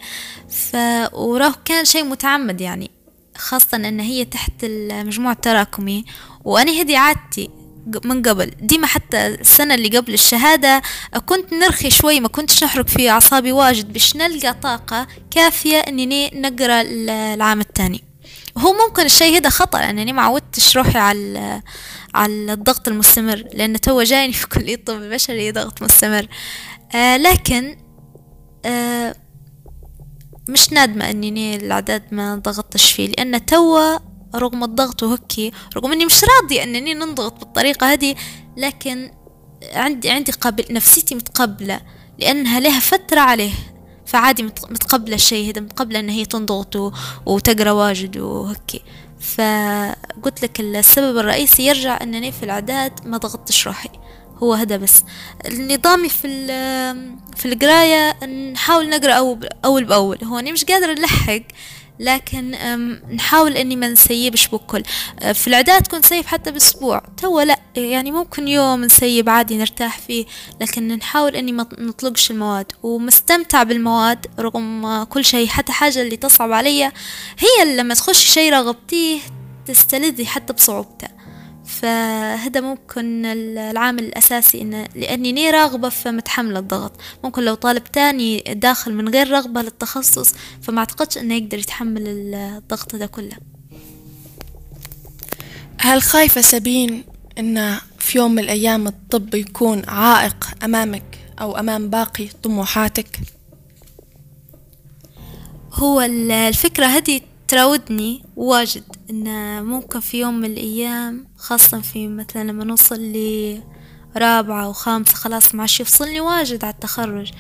[0.50, 0.76] ف
[1.14, 2.92] وراه كان شيء متعمد يعني
[3.38, 6.06] خاصة أن هي تحت المجموع التراكمي.
[6.44, 7.50] وأنا هدي عادتي
[8.06, 8.52] من قبل.
[8.62, 10.82] ديما حتى السنة اللي قبل الشهادة
[11.26, 16.82] كنت نرخي شوي ما كنتش نحرق في أعصابي واجد باش نلقى طاقة كافية أني نقرأ
[16.82, 18.04] العام الثاني
[18.58, 21.62] هو ممكن الشيء هذا خطأ لأنني ما عودتش روحي على
[22.16, 26.28] على الضغط المستمر لأن تو جايني في كلية الطب البشري ضغط مستمر.
[26.96, 27.78] آه لكن
[28.66, 29.16] آه
[30.50, 33.98] مش نادمة إني العداد ما ضغطتش فيه لأن توا
[34.36, 38.16] رغم الضغط وهكي رغم إني مش راضية انني ننضغط بالطريقة هذه
[38.58, 39.12] لكن
[39.74, 41.82] عندي عندي قابل نفسيتي متقبلة
[42.20, 43.52] لأنها لها فترة عليه.
[44.06, 46.94] فعادي متقبلة الشيء هذا متقبلة إن هي تنضغط
[47.26, 48.82] وتقرأ واجد وهكي
[49.24, 53.90] فقلت لك السبب الرئيسي يرجع إنني في العادات ما ضغطتش روحي.
[54.38, 55.04] هو هذا بس.
[55.52, 56.48] نظامي في
[57.36, 60.24] في القراية نحاول نقرأ أول بأول.
[60.24, 61.42] هو أنا مش قادرة نلحق
[62.00, 62.52] لكن
[63.16, 64.84] نحاول إني ما نسيبش بكل.
[65.22, 67.02] أه، في العادات كنت سيب حتى بأسبوع.
[67.18, 70.26] تو لا يعني ممكن يوم نسيب عادي نرتاح فيه
[70.62, 72.72] لكن نحاول إني ما نطلقش المواد.
[72.84, 76.84] ومستمتع بالمواد رغم كل شيء حتى حاجة اللي تصعب علي
[77.40, 79.20] هي لما تخش شيء رغبتيه
[79.66, 81.08] تستلذي حتى بصعوبته
[81.66, 86.92] فهذا ممكن العامل الأساسي إن لأني راغبة فمتحملة الضغط
[87.24, 92.96] ممكن لو طالب تاني داخل من غير رغبة للتخصص فما أعتقدش إنه يقدر يتحمل الضغط
[92.96, 93.38] ده كله
[95.80, 97.04] هل خايفة سبين
[97.40, 103.20] إن في يوم من الأيام الطب يكون عائق أمامك أو أمام باقي طموحاتك؟
[105.74, 107.22] هو الفكرة هذه
[107.54, 109.26] تراودني واجد إن
[109.64, 113.14] ممكن في يوم من الأيام خاصة في مثلا لما نوصل
[114.16, 117.32] لرابعة وخامسة خلاص ما يفصلني واجد على التخرج.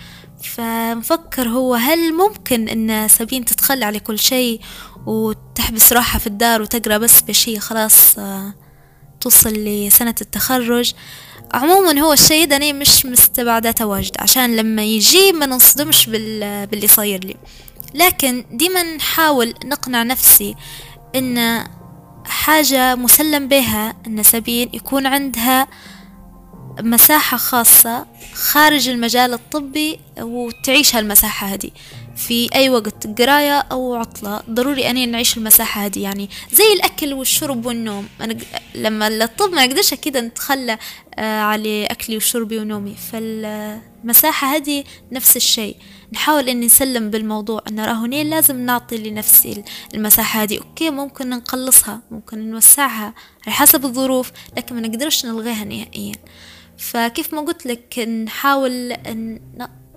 [0.43, 4.62] فمفكر هو هل ممكن إن سابين تتخلى على كل شيء
[5.06, 8.54] وتحبس روحها في الدار وتقرأ بس بشي خلاص آه،
[9.21, 10.93] توصل لسنة التخرج.
[11.54, 17.23] عموما هو الشيء ده أنا مش مستبعداته واجد عشان لما يجي ما نصدمش باللي صاير
[17.26, 17.36] لي.
[17.93, 20.56] لكن ديما نحاول نقنع نفسي
[21.15, 21.63] إن
[22.25, 25.67] حاجة مسلم بها إن سبين يكون عندها
[26.82, 31.71] مساحة خاصة خارج المجال الطبي وتعيش هالمساحة هذه.
[32.15, 36.29] في أي وقت قراية أو عطلة ضروري أني نعيش المساحة هذه يعني.
[36.51, 38.08] زي الأكل والشرب والنوم.
[38.21, 38.38] أنا
[38.75, 40.77] لما الطب ما نقدرش أكيد نتخلى
[41.15, 42.95] آه، على أكلي وشربي ونومي.
[43.12, 45.75] فالمساحة هذه نفس الشيء.
[46.13, 50.58] نحاول إني نسلم بالموضوع ان راهونين لازم نعطي لنفسي المساحة هذه.
[50.58, 53.13] أوكي ممكن نقلصها ممكن نوسعها
[53.45, 56.15] على حسب الظروف لكن ما نقدرش نلغيها نهائيا.
[56.78, 58.93] فكيف ما قلت لك نحاول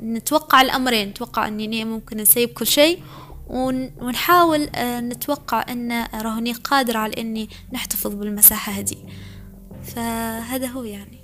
[0.02, 1.08] نتوقع الأمرين.
[1.08, 3.02] نتوقع أني ممكن نسيب كل شيء
[3.48, 8.96] ونحاول آه، نتوقع أن رهني قادرة على أني نحتفظ بالمساحة هذه.
[9.84, 11.15] فهذا هو يعني.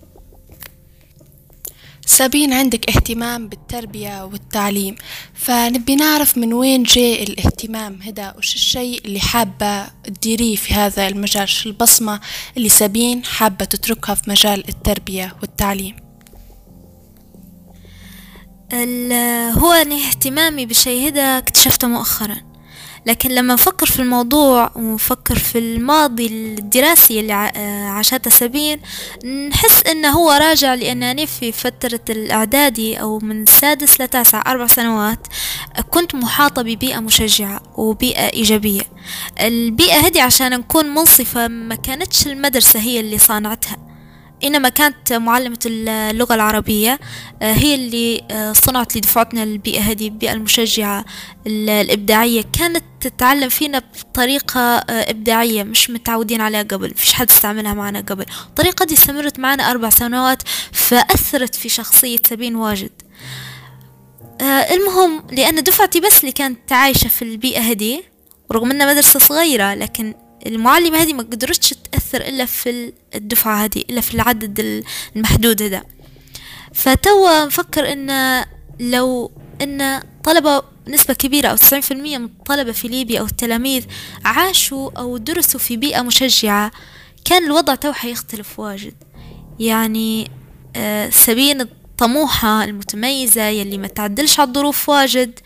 [2.07, 4.95] سابين عندك اهتمام بالتربية والتعليم
[5.35, 11.49] فنبي نعرف من وين جاء الاهتمام هذا وش الشيء اللي حابة تديريه في هذا المجال
[11.49, 12.21] شو البصمة
[12.57, 15.97] اللي سابين حابة تتركها في مجال التربية والتعليم؟
[19.59, 22.52] هو اهتمامي بالشيء هذا اكتشفته مؤخرا.
[23.07, 28.81] لكن لما نفكر في الموضوع ونفكر في الماضي الدراسي اللي عاشته سبين
[29.49, 35.27] نحس إنه هو راجع لأنني في فترة الإعدادي أو من سادس لتاسع أربع سنوات
[35.91, 38.83] كنت محاطة ببيئة مشجعة وبيئة إيجابية.
[39.41, 43.92] البيئة هذه عشان نكون منصفة ما كانتش المدرسة هي اللي صانعتها.
[44.45, 47.01] إنما كانت معلمة اللغة العربية
[47.43, 51.05] آه، هي اللي آه، صنعت لدفعتنا البيئة هذه البيئة المشجعة
[51.47, 52.45] الإبداعية.
[52.59, 58.25] كانت تتعلم فينا بطريقة آه، إبداعية مش متعودين عليها قبل فيش حد استعملها معنا قبل.
[58.49, 62.91] الطريقة دي استمرت معنا أربع سنوات فأثرت في شخصية سبين واجد.
[64.71, 68.03] المهم لأن دفعتي بس اللي كانت عايشة في البيئة هذه
[68.53, 70.15] رغم إنها مدرسة صغيرة لكن
[70.47, 74.85] المعلمة هذه ما قدرتش تأثر إلا في الدفعة هذه إلا في العدد
[75.17, 75.83] المحدود هذا.
[76.75, 78.45] فتوا نفكر إن
[78.81, 83.85] لو إن طلبة نسبة كبيرة أو تسعين في المية من الطلبة في ليبيا أو التلاميذ
[84.25, 86.71] عاشوا أو درسوا في بيئة مشجعة
[87.25, 88.95] كان الوضع تو حيختلف واجد.
[89.61, 90.31] يعني
[90.77, 95.39] آه سبين الطموحة المتميزة يلي ما تعدلش على الظروف واجد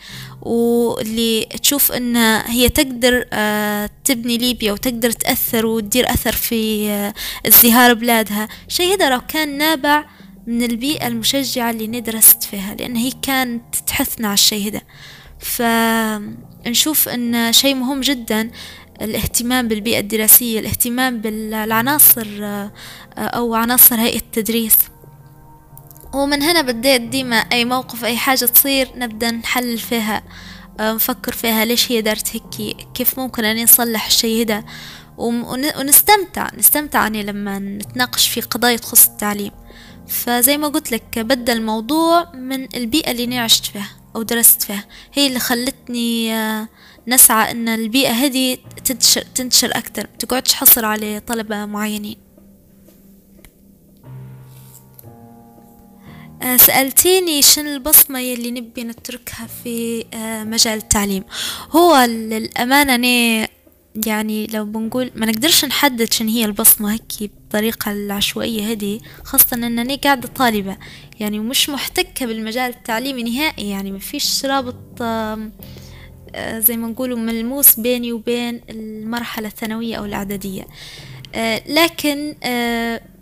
[0.47, 7.15] واللي تشوف إن هي تقدر آه، تبني ليبيا وتقدر تأثر وتدير أثر في آه،
[7.47, 8.49] ازدهار بلادها.
[8.69, 10.05] شيء هذا لو كان نابع
[10.47, 14.81] من البيئة المشجعة اللي ندرست فيها لأن هي كانت تحثنا على الشيء هذا.
[15.39, 18.51] فنشوف أن شيء مهم جدا
[19.03, 22.71] الاهتمام بالبيئة الدراسية الاهتمام بالعناصر آه،
[23.19, 24.77] أو عناصر هيئة التدريس.
[26.17, 30.23] ومن هنا بديت ديما أي موقف أي حاجة تصير نبدأ نحلل فيها
[30.81, 34.65] آه، نفكر فيها ليش هي دارت هيك كيف ممكن أن نصلح الشي هذا؟
[35.19, 39.53] ونستمتع نستمتع يعني لما نتناقش في قضايا تخص التعليم.
[40.09, 44.85] فزي ما قلت لك بدأ الموضوع من البيئة اللي أنا عشت فيها أو درست فيها.
[45.15, 46.69] هي اللي خلتني آه،
[47.09, 52.26] نسعى أن البيئة هذه تنتشر, تنتشر أكثر متقعدش حصر على طلبة معينين.
[56.55, 61.25] سألتيني شن البصمة يلي نبي نتركها في آه، مجال التعليم.
[61.71, 63.49] هو للأمانة أنا
[64.07, 69.97] يعني لو بنقول ما نقدرش نحدد شن هي البصمة هيك بطريقة العشوائية هذه خاصة أنني
[69.97, 70.77] قاعدة طالبة.
[71.21, 73.71] يعني مش محتكة بالمجال التعليمي نهائي.
[73.71, 75.51] يعني ما فيش رابط آه،
[76.59, 80.67] زي ما نقولوا ملموس بيني وبين المرحلة الثانوية أو الإعدادية.
[81.69, 82.35] لكن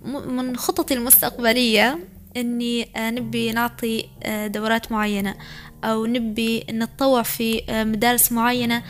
[0.05, 1.99] من خططي المستقبلية
[2.37, 5.35] إني آه، نبي نعطي آه، دورات معينة
[5.85, 8.83] أو نبي نتطوع في آه، مدارس معينة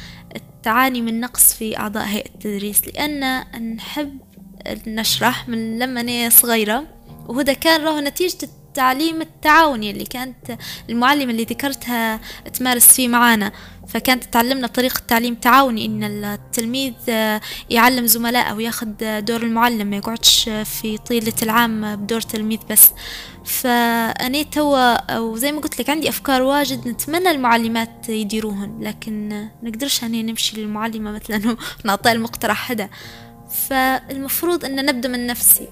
[0.62, 2.86] تعاني من نقص في أعضاء هيئة التدريس.
[2.86, 3.40] لأن
[3.76, 4.18] نحب
[4.86, 6.86] نشرح من لما أنا صغيرة
[7.26, 10.58] وهذا كان راه نتيجة التعليم التعاوني اللي كانت
[10.90, 12.20] المعلمة اللي ذكرتها
[12.54, 13.52] تمارس فيه معانا.
[13.88, 16.92] فكانت تعلمنا بطريقة تعليم تعاوني إن التلميذ
[17.70, 22.90] يعلم زملائه وياخد دور المعلم ما يقعدش في طيلة العام بدور تلميذ بس.
[23.44, 30.04] فأنا توا أو زي ما قلت لك عندي أفكار واجد نتمنى المعلمات يديروهن لكن نقدرش
[30.04, 32.88] أني نمشي للمعلمة مثلا ونعطيها المقترح هذا.
[33.68, 35.68] فالمفروض أن نبدأ من نفسي.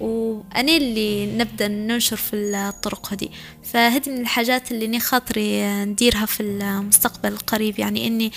[0.00, 3.28] وأنا اللي نبدأ ننشر في الطرق هذه.
[3.62, 8.32] فهذه من الحاجات اللي أنا خاطري نديرها في المستقبل القريب يعني إني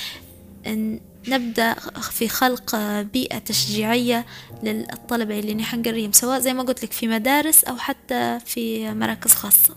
[1.27, 1.73] نبدأ
[2.11, 4.25] في خلق بيئة تشجيعية
[4.63, 9.31] للطلبة اللي نحن نقريهم سواء زي ما قلت لك في مدارس أو حتى في مراكز
[9.31, 9.75] خاصة.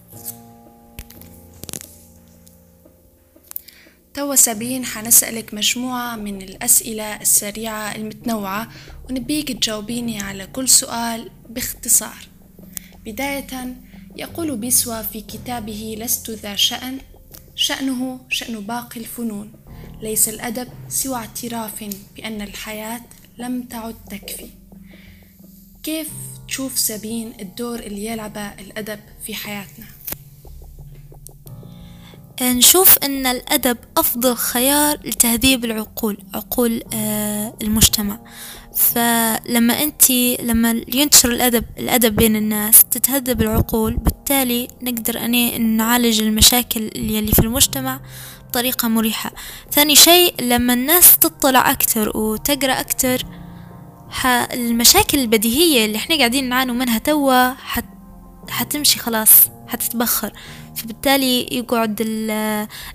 [4.17, 8.69] توا سابين حنسألك مجموعة من الأسئلة السريعة المتنوعة
[9.11, 12.29] ونبيك تجاوبيني على كل سؤال باختصار.
[13.05, 13.77] بداية
[14.17, 16.99] يقول بيسوا في كتابه لست ذا شأن
[17.55, 19.53] شأنه شأن باقي الفنون.
[20.03, 21.85] ليس الأدب سوى اعتراف
[22.17, 23.01] بأن الحياة
[23.39, 24.49] لم تعد تكفي.
[25.83, 26.09] كيف
[26.49, 29.96] تشوف سابين الدور اللي يلعبه الأدب في حياتنا؟
[32.43, 38.19] نشوف أن الأدب أفضل خيار لتهذيب العقول عقول آه، المجتمع.
[38.77, 40.11] فلما أنت
[40.43, 47.39] لما ينتشر الأدب الأدب بين الناس تتهذب العقول فبالتالي نقدر أني نعالج المشاكل اللي في
[47.39, 48.01] المجتمع
[48.49, 49.33] بطريقة مريحة.
[49.73, 53.23] ثاني شيء لما الناس تطلع أكتر وتقرأ أكتر
[54.53, 57.85] المشاكل البديهية اللي إحنا قاعدين نعانوا منها توا حت
[58.51, 59.31] حتمشي خلاص
[59.69, 60.33] حتتبخر.
[60.77, 61.97] فبالتالي يقعد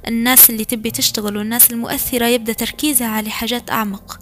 [0.07, 4.19] الناس اللي تبي تشتغل والناس المؤثرة يبدأ تركيزها على حاجات أعمق.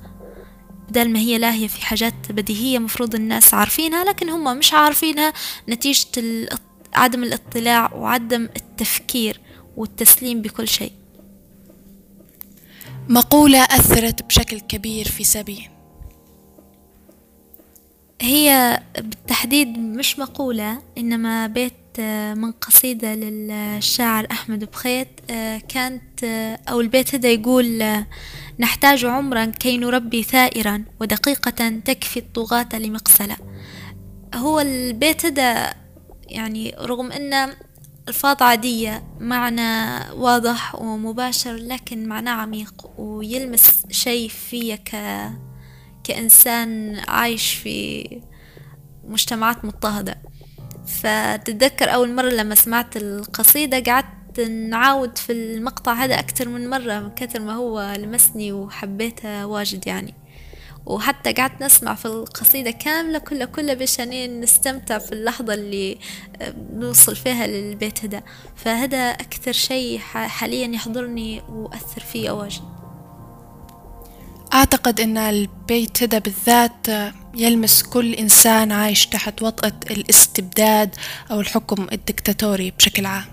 [0.89, 5.33] بدل ما هي لاهية في حاجات بديهية مفروض الناس عارفينها لكن هم مش عارفينها
[5.69, 6.49] نتيجة
[6.93, 9.39] عدم الاطلاع وعدم التفكير
[9.77, 10.91] والتسليم بكل شيء.
[13.09, 15.69] مقولة أثرت بشكل كبير في سبي
[18.21, 21.73] هي بالتحديد مش مقولة إنما بيت
[22.35, 25.07] من قصيدة للشاعر أحمد بخيت
[25.67, 26.23] كانت
[26.69, 27.83] أو البيت هذا يقول
[28.59, 33.37] نحتاج عمرا كي نربي ثائرا ودقيقة تكفي الطغاة لمقسلة.
[34.35, 35.73] هو البيت هذا
[36.27, 37.53] يعني رغم أن
[38.07, 44.91] ألفاظ عادية معنى واضح ومباشر لكن معناه عميق ويلمس شيء فيا ك...
[46.03, 48.07] كإنسان عايش في
[49.03, 50.21] مجتمعات مضطهدة.
[50.89, 57.09] فتتذكر أول مرة لما سمعت القصيدة قعدت نعاود في المقطع هذا أكثر من مرة من
[57.09, 60.13] كثر ما هو لمسني وحبيته واجد يعني.
[60.85, 65.97] وحتى قعدت نسمع في القصيدة كاملة كلها كلها بشانين نستمتع في اللحظة اللي
[66.73, 68.23] نوصل فيها للبيت هذا.
[68.55, 72.78] فهذا أكثر شيء حاليا يحضرني وأثر فيه واجد.
[74.53, 76.87] أعتقد أن البيت هذا بالذات
[77.35, 80.95] يلمس كل إنسان عايش تحت وطأة الاستبداد
[81.31, 83.25] أو الحكم الدكتاتوري بشكل عام.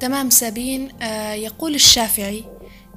[0.00, 2.44] تمام سابين آه، يقول الشافعي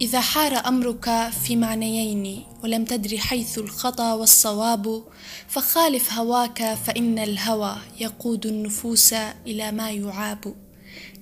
[0.01, 5.03] إذا حار أمرك في معنيين ولم تدري حيث الخطأ والصواب
[5.47, 9.13] فخالف هواك فإن الهوى يقود النفوس
[9.47, 10.55] إلى ما يعاب.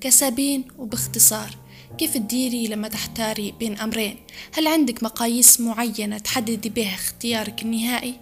[0.02, 1.50] كسبين وباختصار
[1.98, 4.18] كيف تديري لما تحتاري بين أمرين؟
[4.58, 8.16] هل عندك مقاييس معينة تحددي بها اختيارك النهائي؟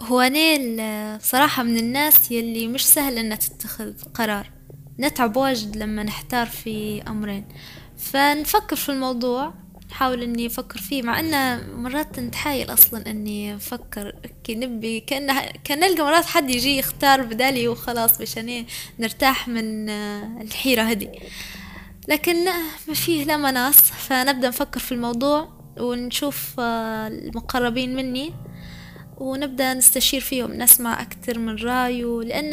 [0.00, 4.50] هو أنا بصراحة من الناس يلي مش سهل إنها تتخذ قرار.
[5.00, 7.44] نتعب واجد لما نحتار في أمرين.
[7.98, 9.54] فنفكر في الموضوع.
[9.90, 14.14] نحاول إني أفكر فيه مع إنه مرات نتحايل أصلا إني أفكر
[14.44, 18.64] كي نبي كان كأن نلقى مرات حد يجي يختار بدالي وخلاص مشان
[18.98, 19.88] نرتاح من
[20.40, 21.10] الحيرة هذي.
[22.08, 22.44] لكن
[22.88, 23.80] ما فيه لا مناص.
[23.80, 25.48] فنبدأ نفكر في الموضوع
[25.80, 28.32] ونشوف المقربين مني.
[29.20, 32.50] ونبدأ نستشير فيهم نسمع أكثر من رأي لأن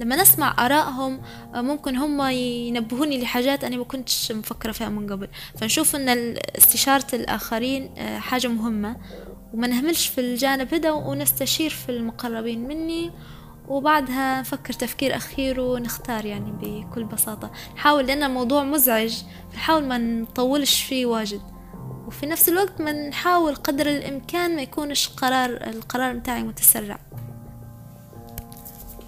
[0.00, 1.20] لما نسمع آرائهم
[1.54, 5.28] ممكن هم ينبهوني لحاجات أنا ما كنتش مفكرة فيها من قبل.
[5.60, 8.96] فنشوف أن استشارة الآخرين آه، حاجة مهمة.
[9.54, 13.10] وما نهملش في الجانب هذا ونستشير في المقربين مني.
[13.68, 17.50] وبعدها نفكر تفكير أخير ونختار يعني بكل بساطة.
[17.76, 19.22] نحاول لأن الموضوع مزعج
[19.54, 21.40] نحاول ما نطولش فيه واجد.
[22.08, 26.98] وفي نفس الوقت ما نحاول قدر الإمكان ما يكونش قرار القرار متاعي متسرع.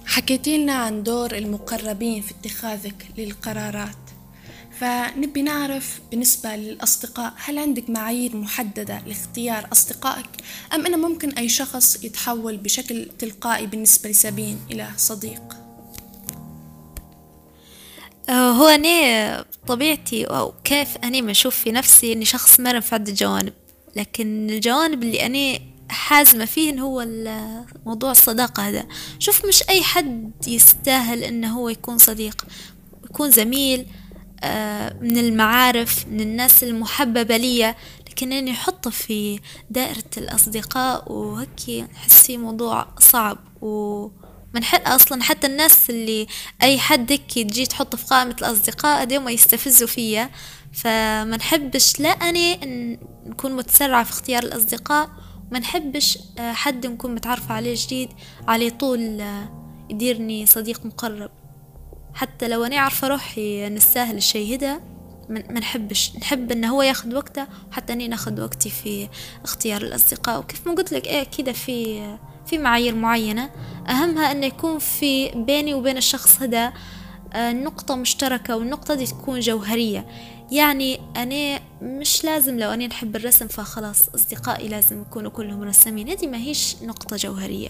[0.07, 3.97] حكيتي لنا عن دور المقربين في اتخاذك للقرارات.
[4.81, 10.31] فنبي نعرف بالنسبة للأصدقاء هل عندك معايير محددة لاختيار أصدقائك؟
[10.75, 15.60] أم أنه ممكن أي شخص يتحول بشكل تلقائي بالنسبة لسابين إلى صديق؟
[18.31, 22.95] آه، هو أنا طبيعتي أو كيف أنا ما أشوف في نفسي إني شخص مرن في
[22.95, 23.53] عدة جوانب
[23.97, 25.59] لكن الجوانب اللي أنا
[25.89, 27.07] حازمة فيه هو
[27.87, 28.87] موضوع الصداقة هذا.
[29.19, 32.47] شوف مش أي حد يستاهل إنه هو يكون صديق.
[33.05, 33.87] يكون زميل
[34.43, 37.75] آه، من المعارف من الناس المحببة لي
[38.11, 43.39] لكن أني أحطه في دائرة الأصدقاء وهكي نحس فيه موضوع صعب.
[43.63, 44.09] و
[44.55, 46.27] منحق أصلا حتى الناس اللي
[46.63, 50.31] أي حد هيك تجي تحط في قائمة الأصدقاء ديما يستفزوا فيا.
[50.73, 52.57] فما نحبش لا أني
[53.27, 55.11] نكون متسرعة في اختيار الأصدقاء
[55.51, 58.09] ما نحبش آه، حد نكون متعرفة عليه جديد
[58.49, 61.31] على طول آه، يديرني صديق مقرب.
[62.15, 64.81] حتى لو أنا عارفة روحي نستاهل الشي هدا
[65.29, 69.09] ما نحبش نحب إنه هو ياخد وقته وحتى أني ناخد وقتي في
[69.45, 70.39] اختيار الأصدقاء.
[70.39, 72.01] وكيف ما قلت لك إيه كده في
[72.47, 73.51] في معايير معينة.
[73.89, 76.73] أهمها أنه يكون في بيني وبين الشخص هذا
[77.33, 80.07] آه، نقطة مشتركة والنقطة دي تكون جوهرية.
[80.53, 86.09] يعني أنا مش لازم لو أنا نحب الرسم فخلاص أصدقائي لازم يكونوا كلهم رسامين.
[86.09, 87.69] هذه ما هيش نقطة جوهرية.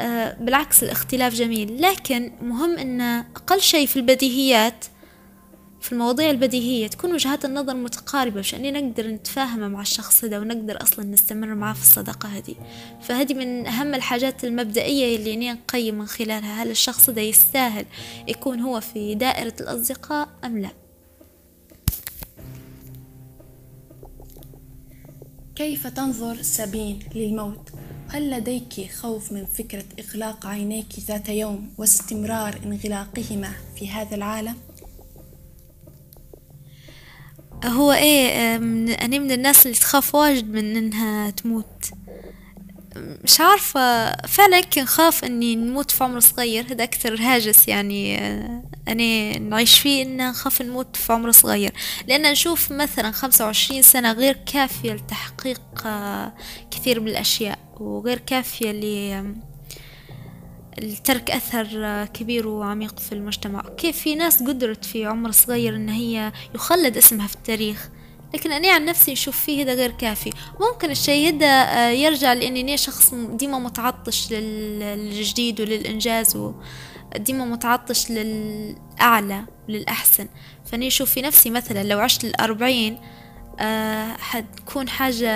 [0.00, 1.82] أه بالعكس الاختلاف جميل.
[1.82, 4.84] لكن مهم أن أقل شيء في البديهيات
[5.84, 11.04] في المواضيع البديهية تكون وجهات النظر متقاربة عشان نقدر نتفاهم مع الشخص هذا ونقدر أصلا
[11.04, 12.54] نستمر معاه في الصداقة هذه
[13.02, 17.86] فهذه من أهم الحاجات المبدئية اللي نقيم من خلالها هل الشخص ده يستاهل
[18.28, 20.70] يكون هو في دائرة الأصدقاء أم لا
[25.56, 27.70] كيف تنظر سابين للموت؟
[28.08, 34.56] هل لديك خوف من فكرة إغلاق عينيك ذات يوم واستمرار انغلاقهما في هذا العالم؟
[37.64, 41.90] هو إيه أنا من الناس اللي تخاف واجد من إنها تموت.
[42.96, 46.64] مش عارفة فعلا يمكن خاف إني نموت في عمر صغير.
[46.72, 51.72] هذا أكثر هاجس يعني آه، أنا نعيش فيه إن نخاف نموت في عمر صغير.
[52.08, 56.32] لأن نشوف مثلا خمسة وعشرين سنة غير كافية لتحقيق آه،
[56.70, 58.70] كثير من الأشياء وغير كافية
[60.78, 63.62] لترك أثر كبير وعميق في المجتمع.
[63.76, 67.88] كيف في ناس قدرت في عمر صغير إن هي يخلد اسمها في التاريخ؟
[68.34, 70.30] لكن أنا عن نفسي أشوف فيه هذا غير كافي.
[70.60, 79.44] ممكن الشيء هذا آه، يرجع لأني أنا شخص ديما متعطش للجديد وللإنجاز وديما متعطش للأعلى
[79.68, 80.28] للأحسن.
[80.66, 82.98] فأني أشوف في نفسي مثلا لو عشت الأربعين
[83.60, 85.30] أه حتكون حاجة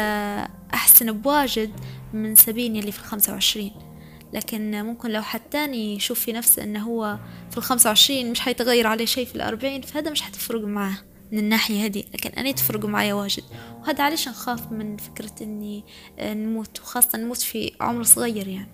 [0.75, 1.71] أحسن بواجد
[2.13, 3.88] من سبين اللي في الخمسة وعشرين.
[4.33, 7.19] لكن ممكن لو حد تاني يشوف في نفسه إنه هو
[7.51, 10.99] في الخمسة وعشرين مش حيتغير عليه شيء في الأربعين فهذا مش حتفرق معاه
[11.33, 12.05] من الناحية هذه.
[12.15, 13.45] لكن أنا تفرق معايا واجد.
[13.81, 15.85] وهذا علاش نخاف من فكرة إني
[16.19, 18.69] آه، نموت وخاصة نموت في عمر صغير يعني.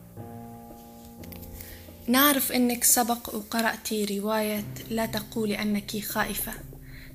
[2.09, 6.53] نعرف أنك سبق وقرأتي رواية لا تقولي أنك خائفة.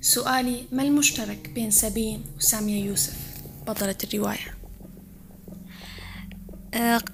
[0.02, 3.18] سؤالي ما المشترك بين سابين وسامية يوسف؟
[3.68, 4.59] بطلة الرواية.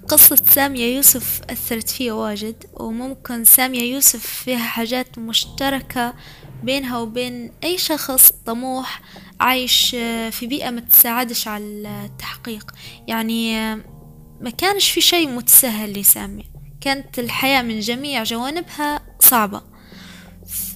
[0.08, 6.14] قصة سامية يوسف أثرت فيها واجد وممكن سامية يوسف فيها حاجات مشتركة
[6.62, 9.00] بينها وبين أي شخص طموح
[9.40, 12.72] عايش آه، في بيئة ما تساعدش على التحقيق.
[13.08, 13.78] يعني آه،
[14.40, 16.44] ما كانش في شيء متسهل لسامية
[16.80, 19.62] كانت الحياة من جميع جوانبها صعبة.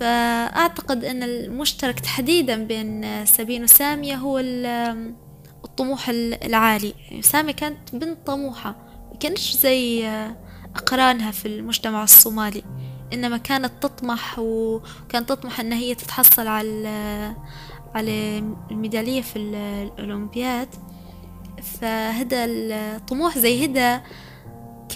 [0.00, 4.38] فأعتقد أن المشترك تحديدا بين سابين وسامية هو
[5.64, 6.94] الطموح العالي.
[7.10, 8.76] يعني سامية كانت بنت طموحة
[9.20, 10.08] كانش زي
[10.76, 12.62] أقرانها في المجتمع الصومالي.
[13.12, 17.36] إنما كانت تطمح وكانت تطمح إن هي تتحصل على
[17.94, 18.38] على
[18.70, 20.68] الميدالية في الأولمبياد.
[21.62, 24.02] فهذا الطموح زي هدا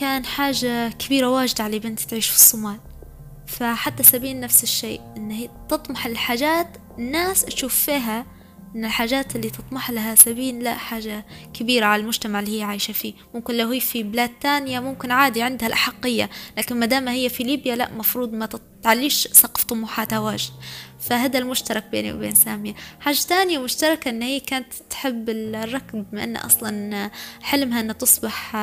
[0.00, 2.80] كان حاجة كبيرة واجد على بنت تعيش في الصومال.
[3.46, 8.26] فحتى سبين نفس الشيء إن هي تطمح لحاجات الناس تشوف فيها
[8.74, 13.14] إن الحاجات اللي تطمح لها سبين لا حاجة كبيرة على المجتمع اللي هي عايشة فيه.
[13.34, 17.42] ممكن لو هي في بلاد تانية ممكن عادي عندها الأحقية لكن ما دام هي في
[17.42, 18.48] ليبيا لا مفروض ما
[18.82, 20.50] تعليش سقف طموحاتها واجد
[21.00, 22.74] فهذا المشترك بيني وبين سامية.
[23.00, 27.10] حاجة تانية مشتركة إن هي كانت تحب الركض بما أن أصلا
[27.42, 28.56] حلمها أن تصبح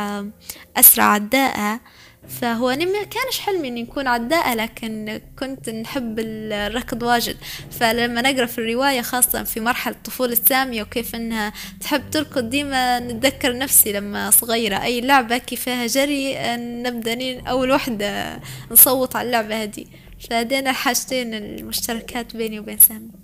[0.77, 1.79] أسرع عداءة
[2.27, 7.37] فهو أنا ما كانش حلمي إني نكون عداءة لكن كنت نحب الركض واجد.
[7.71, 13.57] فلما نقرأ في الرواية خاصة في مرحلة طفولة سامية وكيف إنها تحب تركض ديما نتذكر
[13.57, 14.83] نفسي لما صغيرة.
[14.83, 18.39] أي لعبة كيفها جري نبدأ أول وحدة
[18.71, 19.85] نصوت على اللعبة هذه.
[20.29, 23.21] فهذين الحاجتين المشتركات بيني وبين سامية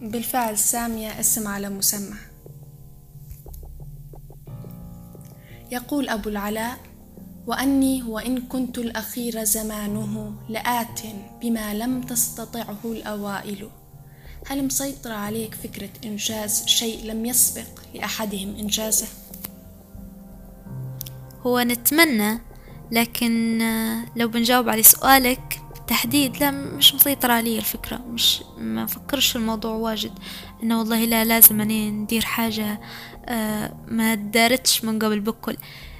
[0.00, 2.16] بالفعل سامية اسم على مسمى.
[5.70, 6.78] يقول أبو العلاء
[7.46, 11.00] وأني وإن كنت الأخير زمانه لآت
[11.40, 13.68] بما لم تستطعه الأوائل.
[14.46, 19.06] هل مسيطرة عليك فكرة إنجاز شيء لم يسبق لأحدهم إنجازه؟
[21.46, 22.38] هو نتمنى
[22.90, 23.58] لكن
[24.16, 27.96] لو بنجاوب على سؤالك بالتحديد لا مش مسيطرة علي الفكرة.
[27.96, 30.12] مش ما فكرش في الموضوع واجد.
[30.62, 32.80] إنه والله لا لازم أني ندير حاجة
[33.26, 35.52] آه، ما دارتش من قبل بكل.
[35.52, 35.91] آه،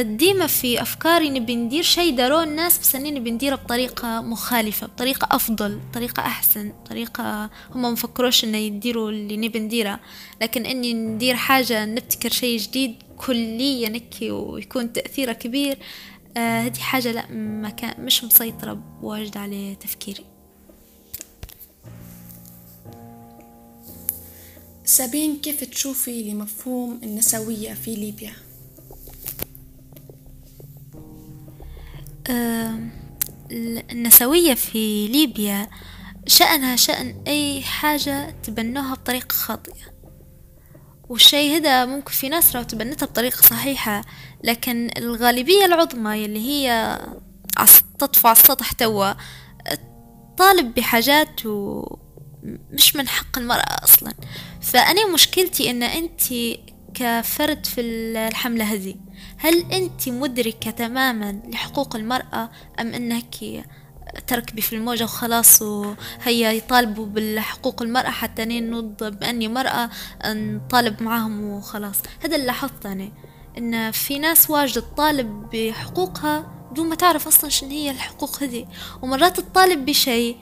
[0.00, 5.36] ديما في أفكاري نبي ندير شي داروه الناس بس أني نبي نديره بطريقة مخالفة بطريقة
[5.36, 10.00] أفضل بطريقة أحسن طريقة هم مفكروش إنه يديروا اللي نبي نديره
[10.42, 15.78] لكن إني ندير حاجة نبتكر شي جديد كليا نكي ويكون تأثيره كبير
[16.36, 20.24] آه هذه حاجة لا ما كان مش مسيطرة بواجد على تفكيري
[24.84, 28.32] سابين كيف تشوفي لمفهوم النسوية في ليبيا؟
[33.92, 35.70] النسوية في ليبيا
[36.26, 39.94] شأنها شأن أي حاجة تبنوها بطريقة خاطئة.
[41.08, 44.04] والشي هذا ممكن في ناس راهو تبنتها بطريقة صحيحة
[44.44, 46.98] لكن الغالبية العظمى يلي هي
[47.98, 49.12] تطفى على السطح توا
[50.38, 54.12] طالب بحاجات ومش من حق المرأة أصلا.
[54.62, 56.22] فأنا مشكلتي إن أنت
[56.94, 58.94] كفرد في الحملة هذه.
[59.38, 62.50] هل أنت مدركة تماما لحقوق المرأة
[62.80, 63.64] أم أنك
[64.26, 69.90] تركبي في الموجة وخلاص وهيا يطالبوا بالحقوق المرأة حتى نوض بأني مرأة
[70.26, 73.08] نطالب معاهم وخلاص؟ هذا اللي لاحظت أنا
[73.58, 78.66] إن في ناس واجد تطالب بحقوقها بدون ما تعرف أصلا شنو هي الحقوق هذي
[79.02, 80.36] ومرات تطالب بشيء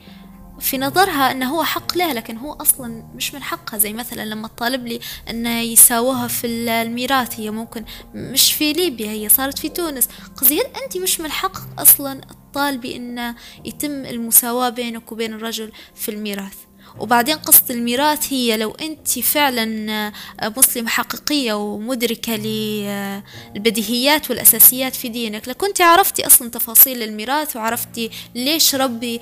[0.59, 3.77] في نظرها إنه هو حق لها لكن هو أصلا مش من حقها.
[3.77, 4.99] زي مثلا لما تطالب لي
[5.29, 10.07] إنه يساووها في الميراث هي ممكن مش في ليبيا هي صارت في تونس.
[10.37, 13.35] قصدي انت مش من حق أصلا تطالبي إنه
[13.65, 16.55] يتم المساواة بينك وبين الرجل في الميراث.
[16.99, 20.11] وبعدين قصة الميراث هي لو أنت فعلا
[20.57, 29.21] مسلمة حقيقية ومدركة للبديهيات والأساسيات في دينك لكنت عرفتي أصلا تفاصيل الميراث وعرفتي ليش ربي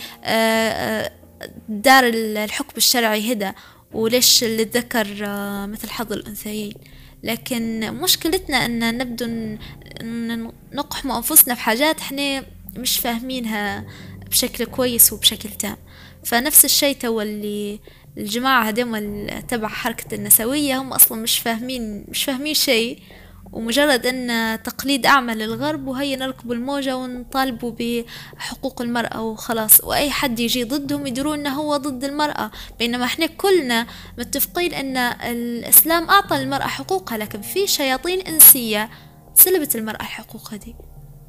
[1.70, 3.52] دار الحكم الشرعي هدى
[3.94, 5.08] وليش اللي ذكر
[5.68, 6.74] مثل حظ الأنثيين؟
[7.24, 9.58] لكن مشكلتنا أن نبدو
[10.74, 12.46] نقحم أنفسنا في حاجات إحنا
[12.78, 13.86] مش فاهمينها
[14.30, 15.78] بشكل كويس وبشكل تام.
[16.24, 17.80] فنفس الشيء تو اللي
[18.18, 23.00] الجماعة هدول تبع حركة النسوية هم أصلا مش فاهمين مش فاهمين شيء.
[23.52, 29.84] ومجرد أن تقليد أعمى للغرب وهي نركب الموجة ونطالبوا بحقوق المرأة وخلاص.
[29.84, 33.88] وأي حد يجي ضدهم يدرون أنه هو ضد المرأة بينما إحنا كلنا
[34.18, 38.90] متفقين أن الإسلام أعطى للمرأة حقوقها لكن في شياطين إنسية
[39.34, 40.74] سلبت المرأة الحقوق هذه.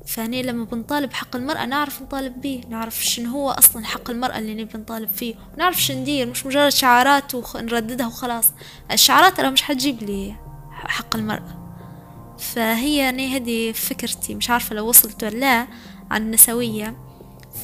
[0.07, 4.55] فاني لما بنطالب حق المرأة نعرف نطالب به نعرف شنو هو أصلا حق المرأة اللي
[4.55, 8.53] نبي نطالب فيه ونعرف شو ندير مش مجرد شعارات ونرددها وخلاص.
[8.93, 10.35] الشعارات ترى مش حتجيب لي
[10.73, 11.62] حق المرأة.
[12.43, 15.67] فهي يعني هذه فكرتي مش عارفة لو وصلت ولا لا
[16.11, 16.97] عن النسوية.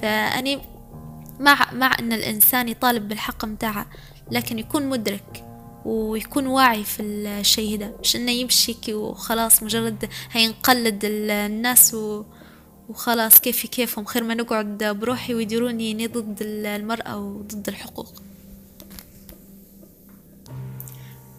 [0.03, 0.61] فأني
[1.41, 3.87] مع مع أن الإنسان يطالب بالحق متاعه
[4.31, 5.45] لكن يكون مدرك
[5.85, 12.25] ويكون واعي في الشيء ده مش إنه يمشي وخلاص مجرد هينقلد الناس و...
[12.89, 18.23] وخلاص كيفي كيفهم خير ما نقعد بروحي ويديروني ضد المرأة وضد الحقوق.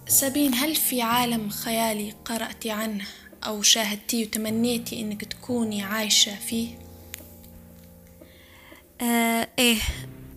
[0.07, 3.05] سابين هل في عالم خيالي قرأتي عنه؟
[3.49, 6.69] أو شاهدتيه وتمنيتي إنك تكوني عايشة فيه؟
[9.01, 9.77] آه إيه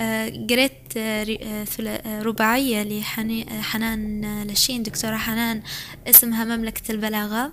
[0.00, 1.38] آه قريت آه
[1.80, 5.62] آه رباعية لحنان لشين دكتورة حنان
[6.06, 7.52] اسمها مملكة البلاغة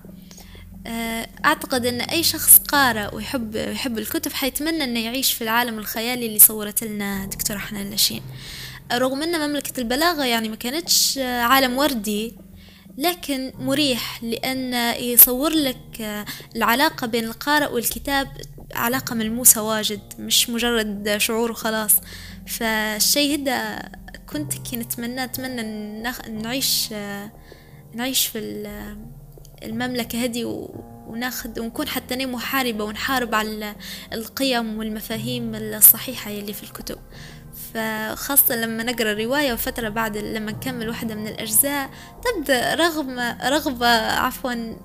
[1.46, 6.40] أعتقد أن أي شخص قارئ ويحب يحب الكتب حيتمنى أنه يعيش في العالم الخيالي اللي
[6.40, 8.22] صورت لنا دكتورة حنان لشين
[8.94, 12.36] رغم أن مملكة البلاغة يعني ما كانتش عالم وردي
[13.00, 14.74] لكن مريح لأن
[15.04, 16.26] يصور لك
[16.56, 18.28] العلاقة بين القارئ والكتاب
[18.74, 21.92] علاقة ملموسة واجد مش مجرد شعور وخلاص.
[22.48, 23.90] فالشي هدا
[24.30, 25.62] كنت كي نتمنى أتمنى
[26.30, 26.94] نعيش
[27.94, 28.40] نعيش في
[29.64, 30.70] المملكة هذه
[31.08, 33.76] وناخد ونكون حتى أنا محاربة ونحارب على
[34.14, 36.98] القيم والمفاهيم الصحيحة يلي في الكتب.
[37.74, 41.90] فخاصة لما نقرأ الرواية وفترة بعد لما نكمل واحدة من الأجزاء
[42.24, 44.76] تبدأ رغبة رغبة عفوا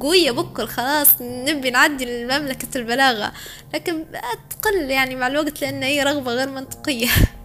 [0.00, 3.32] قوية بكل خلاص نبي نعدي لمملكة البلاغة
[3.74, 4.04] لكن
[4.50, 7.08] تقل يعني مع الوقت لأن هي رغبة غير منطقية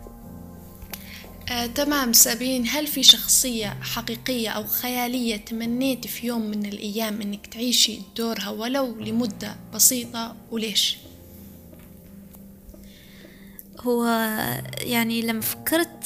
[1.51, 7.47] آه، تمام سابين هل في شخصية حقيقية أو خيالية تمنيتي في يوم من الأيام إنك
[7.47, 10.97] تعيشي دورها ولو لمدة بسيطة وليش؟
[13.83, 14.05] هو
[14.81, 16.03] يعني لما فكرت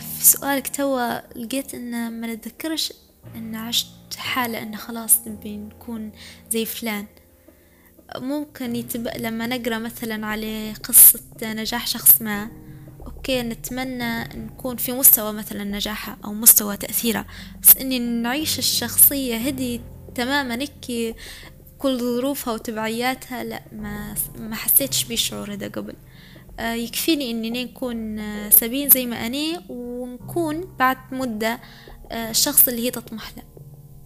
[0.00, 2.92] في سؤالك توا لقيت إن ما نتذكرش
[3.34, 6.12] إن عشت حالة إن خلاص نبي نكون
[6.50, 7.06] زي فلان.
[8.16, 9.08] ممكن يتب...
[9.16, 12.50] لما نقرأ مثلا على قصة نجاح شخص ما
[13.06, 17.26] أوكي نتمنى نكون في مستوى مثلا نجاحه أو مستوى تأثيره
[17.62, 19.80] بس إني نعيش الشخصية هدي
[20.14, 21.16] تماما هيك
[21.78, 25.94] كل ظروفها وتبعياتها لا ما ما حسيتش بالشعور هذا قبل.
[26.60, 31.60] يكفيني إني نكون آه، سبين زي ما اني ونكون بعد مدة
[32.12, 33.42] آه، الشخص اللي هي تطمح له.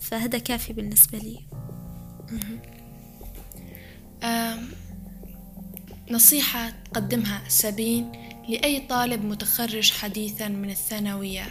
[0.01, 1.41] فهذا كافي بالنسبة لي.
[6.11, 8.13] نصيحة تقدمها سبين
[8.49, 11.45] لأي طالب متخرج حديثا من الثانوية.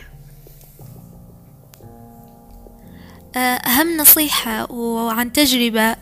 [3.36, 5.96] أهم نصيحة وعن تجربة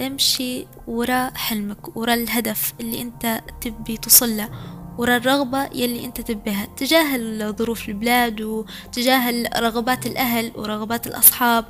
[0.00, 4.48] امشي ورا حلمك ورا الهدف اللي أنت تبي توصله
[4.98, 6.66] ورا الرغبة يلي أنت تبيها.
[6.76, 11.64] تجاهل ظروف البلاد وتجاهل رغبات الأهل ورغبات الأصحاب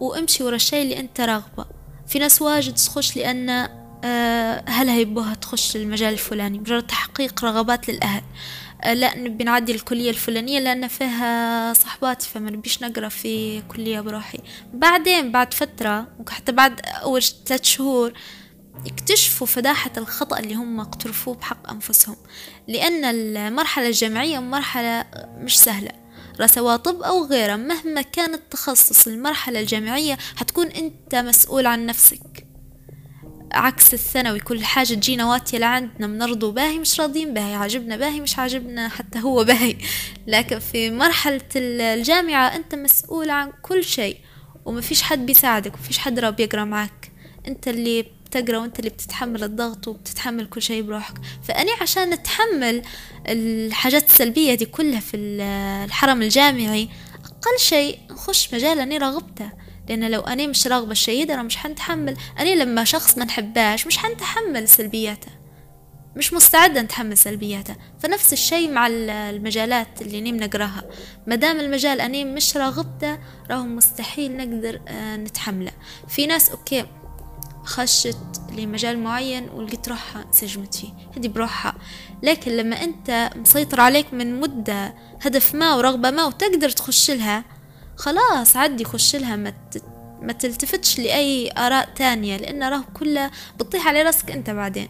[0.00, 1.64] وامشي ورا الشيء اللي أنت راغبة.
[2.06, 3.68] في ناس واجد تخش لأن
[4.04, 6.58] آه، هل هيبوها تخش المجال الفلاني.
[6.58, 8.22] مجرد تحقيق رغبات للأهل.
[8.84, 14.38] لا نبي نعدي الكلية الفلانية لأن فيها صحباتي فما نبيش نقرأ في كلية بروحي.
[14.74, 18.12] بعدين بعد فترة وحتى بعد أول ثلاث شهور
[18.86, 22.16] يكتشفوا فداحة الخطأ اللي هم اقترفوه بحق أنفسهم.
[22.68, 25.04] لأن المرحلة الجامعية مرحلة
[25.38, 25.90] مش سهلة.
[26.46, 32.45] سواء طب أو غيره مهما كان التخصص المرحلة الجامعية هتكون أنت مسؤول عن نفسك.
[33.56, 38.38] عكس الثانوي كل حاجة تجينا واتية لعندنا بنرضو باهي مش راضيين باهي عاجبنا باهي مش
[38.38, 39.76] عاجبنا حتى هو باهي.
[40.26, 44.16] لكن في مرحلة الجامعة أنت مسؤول عن كل شيء
[44.64, 47.12] وما فيش حد بيساعدك ومفيش حد راه بيقرا معك
[47.48, 51.14] أنت اللي بتقرأ وأنت اللي بتتحمل الضغط وبتتحمل كل شيء بروحك.
[51.48, 52.82] فأني عشان أتحمل
[53.28, 56.88] الحاجات السلبية دي كلها في الحرم الجامعي
[57.24, 59.50] أقل شيء نخش مجال أني رغبته
[59.88, 62.16] لأن لو أنا مش راغبة الشيء أنا مش حنتحمل.
[62.38, 65.28] أنا لما شخص ما نحباش مش حنتحمل سلبياته.
[66.16, 67.76] مش مستعدة نتحمل سلبياته.
[68.00, 70.84] فنفس الشيء مع المجالات اللي نيم نقراها.
[71.26, 73.18] مدام المجال أنا مش راغبته
[73.50, 75.72] راهو مستحيل نقدر آه، نتحمله.
[76.08, 76.86] في ناس أوكي
[77.64, 78.18] خشت
[78.56, 80.88] لمجال معين ولقيت روحها سجمت فيه.
[81.16, 81.74] هدي بروحها.
[82.22, 87.44] لكن لما أنت مسيطر عليك من مدة هدف ما ورغبة ما وتقدر تخش لها
[87.96, 89.52] خلاص عدي خش لها ما
[90.20, 94.88] ما تلتفتش لأي آراء تانية لأن راه كلها بتطيح على راسك أنت بعدين.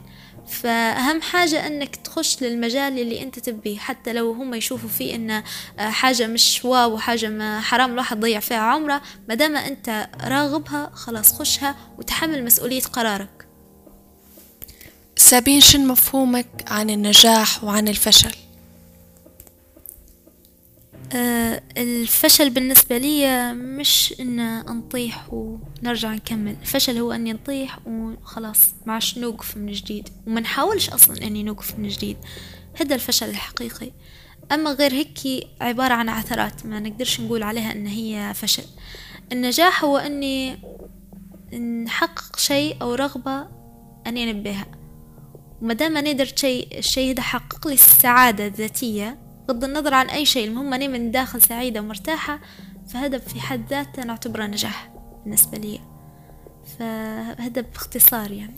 [0.48, 5.44] فأهم حاجة أنك تخش للمجال اللي أنت تبيه حتى لو هم يشوفوا فيه إنه
[5.78, 11.32] آه، حاجة مش واو وحاجة ما حرام الواحد ضيع فيها عمره مادام أنت راغبها خلاص
[11.32, 13.46] خشها وتحمل مسؤولية قرارك.
[15.16, 18.45] سابين شن مفهومك عن النجاح وعن الفشل؟
[21.12, 26.56] آه الفشل بالنسبة لي مش إن نطيح ونرجع نكمل.
[26.60, 30.08] الفشل هو أني نطيح وخلاص معش نوقف من جديد.
[30.26, 32.16] وما نحاولش أصلا أني نوقف من جديد.
[32.80, 33.92] هذا الفشل الحقيقي.
[34.52, 38.64] أما غير هيك عبارة عن عثرات ما نقدرش نقول عليها أن هي فشل.
[39.32, 40.58] النجاح هو أني
[41.84, 43.48] نحقق شيء أو رغبة
[44.06, 44.66] أني أنبيها
[45.62, 50.48] ومدام أنا قدرت شيء الشيء هذا حقق لي السعادة الذاتية بغض النظر عن أي شيء
[50.48, 52.40] المهم أني من داخل سعيدة ومرتاحة
[52.88, 54.90] فهذا في حد ذاته نعتبره نجاح
[55.24, 55.80] بالنسبة لي
[56.78, 58.56] فهذا باختصار يعني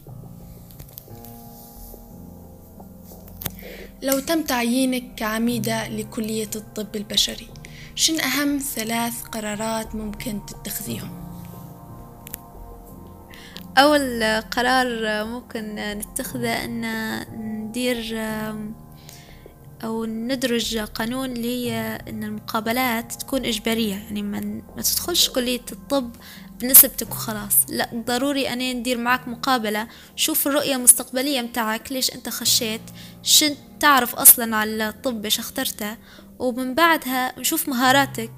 [4.02, 7.48] لو تم تعيينك كعميدة لكلية الطب البشري
[7.94, 11.10] شن أهم ثلاث قرارات ممكن تتخذيهم؟
[13.78, 16.84] أول قرار ممكن نتخذه أن
[17.68, 18.16] ندير
[19.84, 23.94] أو ندرج قانون اللي هي إن المقابلات تكون إجبارية.
[23.94, 26.10] يعني ما, تدخلش كلية الطب
[26.60, 32.80] بنسبتك وخلاص لا ضروري أنا ندير معك مقابلة شوف الرؤية المستقبلية متاعك ليش أنت خشيت
[33.22, 35.96] شن تعرف أصلا على الطب إيش اخترته
[36.38, 38.32] ومن بعدها نشوف مهاراتك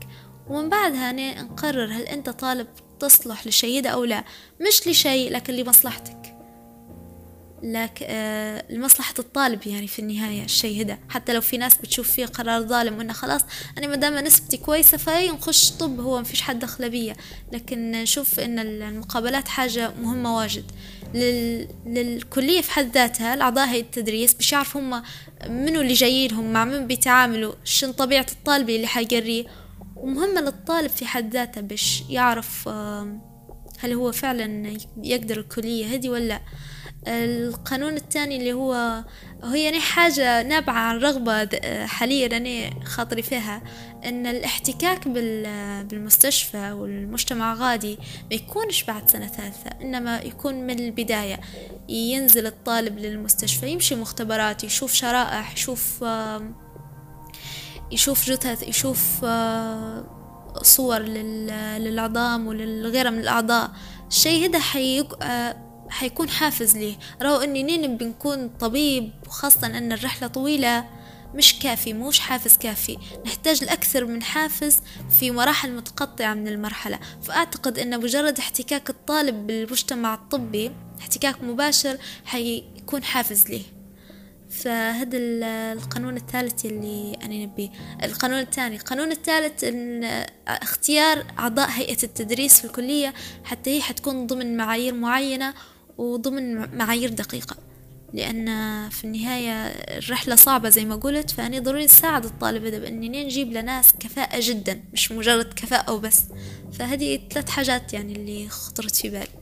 [0.49, 2.67] ومن بعدها أنا نقرر هل أنت طالب
[3.01, 4.25] تصلح لشيء أو لا.
[4.61, 6.20] مش لشيء لكن لمصلحتك.
[7.63, 10.99] لك آه لمصلحة الطالب يعني في النهاية الشيء هذا.
[11.09, 13.41] حتى لو في ناس بتشوف فيه قرار ظالم وإنه خلاص
[13.79, 17.17] أنا ما دام نسبتي كويسة فهي نخش طب هو ما فيش حد دخل بيا.
[17.53, 20.65] لكن نشوف إن المقابلات حاجة مهمة واجد.
[21.15, 21.69] لل...
[21.87, 25.03] للكلية في حد ذاتها الأعضاء هيئة التدريس باش يعرفوا هم
[25.49, 29.45] منو اللي جايينهم مع من بيتعاملوا شن طبيعة الطالب اللي حيقريه.
[29.97, 32.69] ومهمة للطالب في حد ذاته باش يعرف
[33.79, 36.41] هل هو فعلا يقدر الكلية هذي ولا
[37.09, 39.05] القانون الثاني اللي هو
[39.45, 41.49] هو يعني حاجة نابعة عن رغبة
[41.87, 43.63] حاليا أنا خاطري فيها.
[44.05, 47.99] إن الاحتكاك بالمستشفى والمجتمع غادي
[48.31, 51.41] ما يكونش بعد سنة ثالثة إنما يكون من البداية.
[51.89, 56.05] ينزل الطالب للمستشفى يمشي مختبرات يشوف شرائح يشوف
[57.93, 59.25] يشوف جثث يشوف
[60.63, 60.99] صور
[61.79, 63.71] للعظام وللغيرها من الأعضاء.
[64.09, 70.85] الشيء هذا حيبقى حيكون حافز ليه رغم إني نين بنكون طبيب وخاصة أن الرحلة طويلة
[71.35, 72.99] مش كافي موش حافز كافي.
[73.27, 74.81] نحتاج لأكثر من حافز
[75.21, 76.99] في مراحل متقطعة من المرحلة.
[77.23, 80.71] فأعتقد أن مجرد احتكاك الطالب بالمجتمع الطبي
[81.01, 83.63] احتكاك مباشر حيكون حافز ليه
[84.51, 85.19] فهذا
[85.73, 87.71] القانون الثالث اللي أنا نبيه
[88.03, 88.77] القانون الثاني.
[88.77, 90.05] القانون الثالث إن
[90.49, 93.15] اختيار أعضاء هيئة التدريس في الكلية
[93.45, 95.55] حتى هي حتكون ضمن معايير معينة
[96.01, 97.57] وضمن معايير دقيقة
[98.13, 98.47] لأن
[98.89, 99.67] في النهاية
[99.99, 104.81] الرحلة صعبة زي ما قلت فأنا ضروري نساعد الطالب هذا بأني نجيب لناس كفاءة جدا
[104.93, 106.23] مش مجرد كفاءة وبس
[106.73, 109.41] فهذه ثلاث حاجات يعني اللي خطرت في بالي.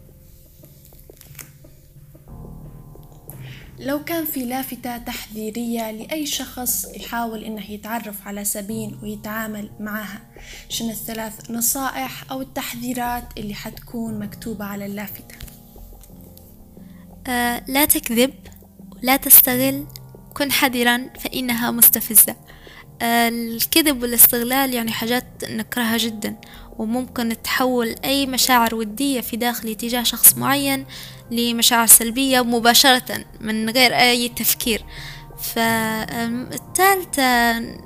[3.79, 10.21] لو كان في لافتة تحذيرية لأي شخص يحاول إنه يتعرف على سبين ويتعامل معها
[10.69, 15.48] شنو الثلاث نصائح أو التحذيرات اللي حتكون مكتوبة على اللافتة؟
[17.69, 18.35] لا تكذب
[19.03, 19.87] لا تستغل
[20.35, 22.37] كن حذرا فإنها مستفزة.
[23.03, 26.37] آه الكذب والاستغلال يعني حاجات نكرهها جدا
[26.79, 30.87] وممكن تحول أي مشاعر ودية في داخلي تجاه شخص معين
[31.31, 34.85] لمشاعر سلبية مباشرة من غير أي تفكير.
[35.41, 37.23] فالثالثة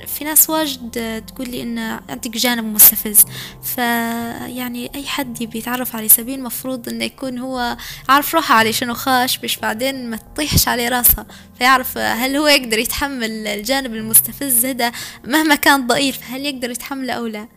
[0.07, 3.25] في ناس واجد تقول لي إن عندك جانب مستفز.
[3.63, 7.77] فيعني أي حد يبي يتعرف على سبيل مفروض إنه يكون هو
[8.09, 11.27] عارف روحه عليه شنو خاش باش بعدين ما تطيحش عليه راسها
[11.59, 14.93] فيعرف هل هو يقدر يتحمل الجانب المستفز هذا
[15.25, 17.49] مهما كان ضئيل هل يقدر يتحمله أو لا.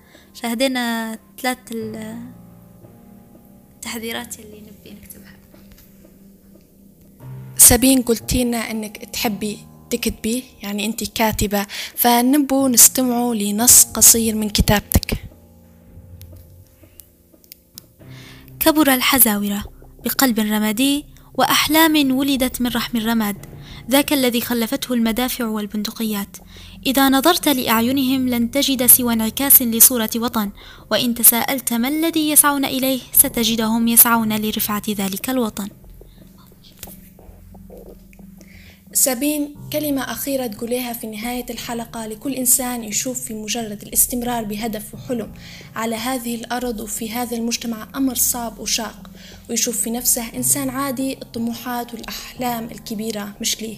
[0.41, 1.58] فهدينا ثلاث
[3.76, 5.36] التحذيرات اللي نبي نكتبها.
[7.58, 11.65] سابين قلتينا إنك تحبي تكتبي يعني أنت كاتبة
[11.95, 15.17] فنبو نستمعوا لنص قصير من كتابتك.
[18.59, 19.63] كبر الحزاورة
[20.05, 23.45] بقلب رمادي وأحلام ولدت من رحم الرماد.
[23.91, 26.38] ذاك الذي خلفته المدافع والبندقيات.
[26.86, 30.51] إذا نظرت لأعينهم لن تجد سوى انعكاس لصورة وطن.
[30.91, 35.69] وإن تساءلت ما الذي يسعون إليه ستجدهم يسعون لرفعة ذلك الوطن.
[38.96, 45.32] سابين كلمة أخيرة تقوليها في نهاية الحلقة لكل إنسان يشوف في مجرد الاستمرار بهدف وحلم.
[45.76, 49.10] على هذه الأرض وفي هذا المجتمع أمر صعب وشاق
[49.50, 53.78] ويشوف في نفسه إنسان عادي الطموحات والأحلام الكبيرة مش ليه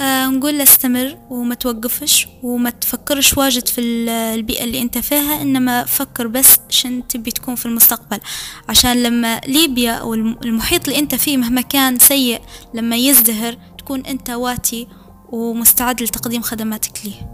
[0.00, 6.26] آه نقول استمر وما توقفش وما تفكرش واجد في البيئة اللي انت فيها إنما فكر
[6.26, 8.20] بس شن تبي تكون في المستقبل.
[8.68, 12.40] عشان لما ليبيا أو المحيط اللي انت فيه مهما كان سيء
[12.74, 14.88] لما يزدهر تكون انت واتي
[15.28, 17.30] ومستعد لتقديم خدماتك ليه.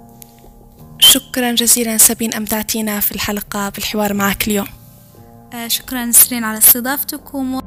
[0.98, 4.66] شكرا جزيلا سابين أمتعتينا في الحلقة بالحوار معك اليوم.
[5.52, 7.60] آه شكرا نسرين على استضافتكم.